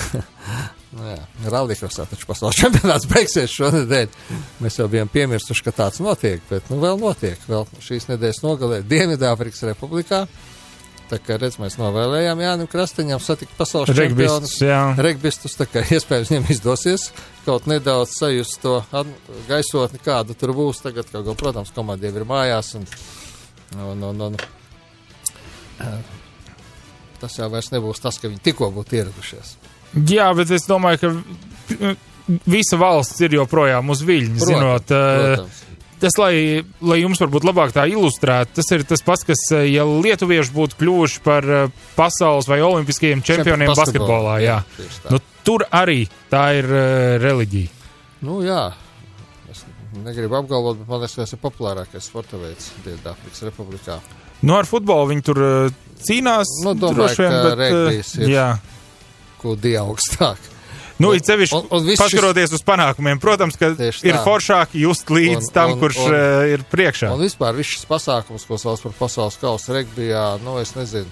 [0.97, 4.17] nu, Rallija taču pasaules čempionāts beigsies šonadēļ.
[4.65, 7.39] Mēs jau bijām piemirsuši, ka tāds notiek, bet nu vēl notiek.
[7.51, 10.25] Vēl šīs nedēļas nogalē Dienvidāfrikas Republikā.
[11.05, 14.57] Tā kā redz, mēs novēlējām Jānim Krastiņam satikt pasaules čempionus.
[15.05, 17.11] Regbistus, tā kā iespējams viņam izdosies
[17.45, 18.79] kaut nedaudz sajust to
[19.49, 22.87] gaisotni, kāda tur būs tagad, kaut kā, protams, komandiem ir mājās un,
[23.77, 24.39] un, un, un
[27.21, 29.57] tas jau vairs nebūs tas, ka viņi tikko būtu ieradušies.
[29.95, 31.95] Jā, bet es domāju, ka
[32.51, 35.65] visa valsts ir joprojām uz viļņa, zinot, protams
[36.05, 39.87] tas, lai, lai jums varbūt labāk tā ilustrētu, tas ir tas pats, kas, eh, ja
[39.89, 44.59] lietuvieši būtu kļuvuši par eh, pasaules vai olimpiskajiem čempioniem Čempi basketbolā, jā.
[44.79, 45.15] jā.
[45.15, 46.83] Nu, tur arī tā ir uh,
[47.21, 47.71] reliģija.
[48.25, 48.67] Nu, jā.
[49.53, 49.65] Es
[50.05, 53.99] negribu apgalvot, bet man liekas, tas ir populārākais sporta veids Dienvidāfrikas Republikā.
[54.45, 55.43] Nu, ar futbolu viņi tur
[56.05, 56.57] cīnās.
[56.65, 58.49] Nu, domāju, vien, ka bet, regbijs ir jā.
[59.45, 60.51] Kūdi augstāk.
[60.97, 65.41] Nu, Un- it sevišķi un- un paskaroties uz panākumiem, protams, ka ir foršāk just līdz
[65.49, 67.11] Un- tam, un- kurš un- uh, ir priekšā.
[67.13, 71.11] Un vispār viss šis pasākums, ko sauc par pasaules kausa regbijā, nu, es nezinu,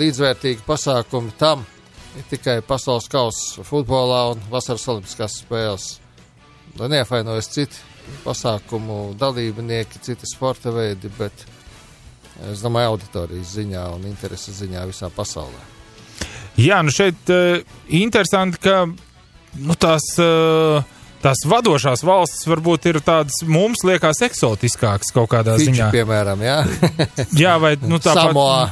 [0.00, 1.66] līdzvērtīgi pasākumi tam
[2.16, 5.98] ir tikai pasaules kausa futbolā un vasaras olimpiskās spēles.
[6.78, 7.76] Lai neapvainojas citi
[8.24, 11.32] pasākumu dalībnieki, citi sporta veidi, bet
[12.50, 15.60] es domāju, auditorijas ziņā un intereses ziņā visā pasaulē.
[16.58, 17.60] Jā, nu šeit uh,
[17.94, 20.82] interesanti, ka nu, tās, uh,
[21.22, 25.90] tās vadošās valstis varbūt ir tādas mums liekas eksotiskākas kaut kādā Fidži, ziņā.
[25.94, 26.56] piemēram, jā.
[27.44, 28.68] Jā, vai nu, tā Samoa.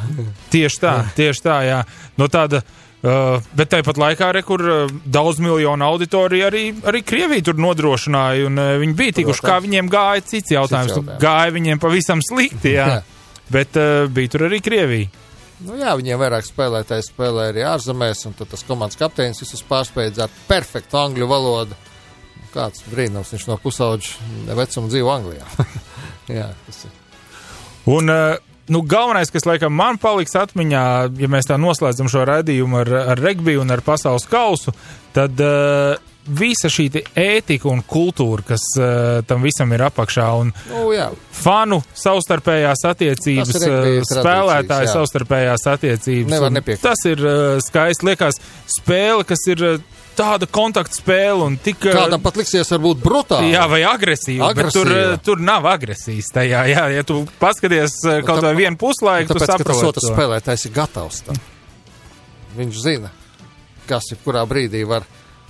[0.52, 1.78] Tieši tā, tieši tā, jā.
[2.18, 7.48] No tāda, uh, bet tāpat laikā, re, kur uh, daudz miljonu auditorija arī, arī Krievija
[7.50, 10.90] tur nodrošināja, un uh, viņi bija tikuši, kā viņiem gāja cits jautājums.
[10.90, 11.22] Cits Nu, jautājums.
[11.22, 12.88] Gāja viņiem pavisam slikti, jā.
[12.96, 12.98] Jā.
[13.54, 15.22] Bet uh, bija tur arī Krievija.
[15.64, 20.34] Nu, jā, viņiem vairāk spēlētāji spēlē arī ārzemēs, un tas komandas kapteinis visus pārspēja ar
[20.48, 21.78] perfektu angļu valodu.
[22.52, 25.46] Kāds brīnums, viņš no pusauģa vecuma dzīvo Anglijā.
[26.38, 26.92] jā, tas ir.
[27.88, 28.36] Un, uh,
[28.72, 30.84] nu, galvenais, kas laikam man paliks atmiņā,
[31.22, 34.76] ja mēs tā noslēdzam šo raidījumu ar, ar regbiju un ar pasaules kausu,
[35.16, 35.96] tad uh,
[36.26, 38.86] visa šī ētika un kultūra, kas uh,
[39.26, 44.94] tam visam ir apakšā, un Nu, jā, fanu savstarpējās attiecības, tradīcijas, spēlētāju jā.
[44.94, 46.80] savstarpējās attiecības.
[46.82, 48.08] Tas ir uh, skaisti.
[48.10, 48.40] Liekas,
[48.78, 49.76] spēle, kas ir uh,
[50.16, 51.82] tāda kontakta spēle tik.
[51.84, 53.52] kādam pat liksies varbūt brutāli.
[53.54, 54.52] Jā, vai agresīva.
[54.72, 54.90] Tur,
[55.24, 56.64] tur nav agresijas tajā.
[56.72, 59.92] Jā, ja tu paskaties uh, kaut vai vienu puslaiku, tu Tāpēc, ka tas saproti.
[59.92, 61.40] otrs spēlētājs ir gatavs tam.
[62.56, 63.12] Viņš zina,
[63.90, 65.04] kas jebkurā brīdī var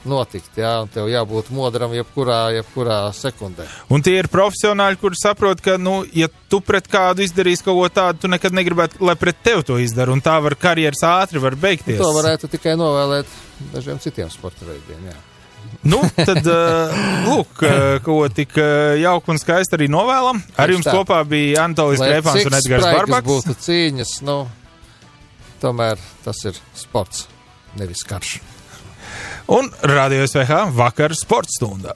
[0.09, 3.67] notikt, jā, un tev jābūt modram jebkurā, jebkurā sekundē.
[3.93, 7.93] Un tie ir profesionāļi, kuri saprot, ka, nu, ja tu pret kādu izdarīsi kaut ko
[8.01, 10.15] tādu, tu nekad negribētu, lai pret tevi to izdara.
[10.15, 12.01] Un tā var karjeras ātri var beigties.
[12.01, 13.39] To varētu tikai novēlēt
[13.75, 15.09] dažiem citiem sporta veidiem.
[15.11, 15.19] Jā.
[15.87, 16.97] Nu, tad, uh,
[17.29, 20.43] lūk, uh, ko tik uh, jauki un skaisti arī novēlam.
[20.59, 20.95] Ar jums tā.
[20.97, 23.29] kopā bija Krepāns cik un Edgars Barbaks.
[23.31, 24.43] būtu cīņas, nu,
[25.63, 27.27] tomēr tas ir sports,
[27.79, 28.39] nevis karš.
[29.49, 31.93] Un Radio SVH vakar sporta stundā.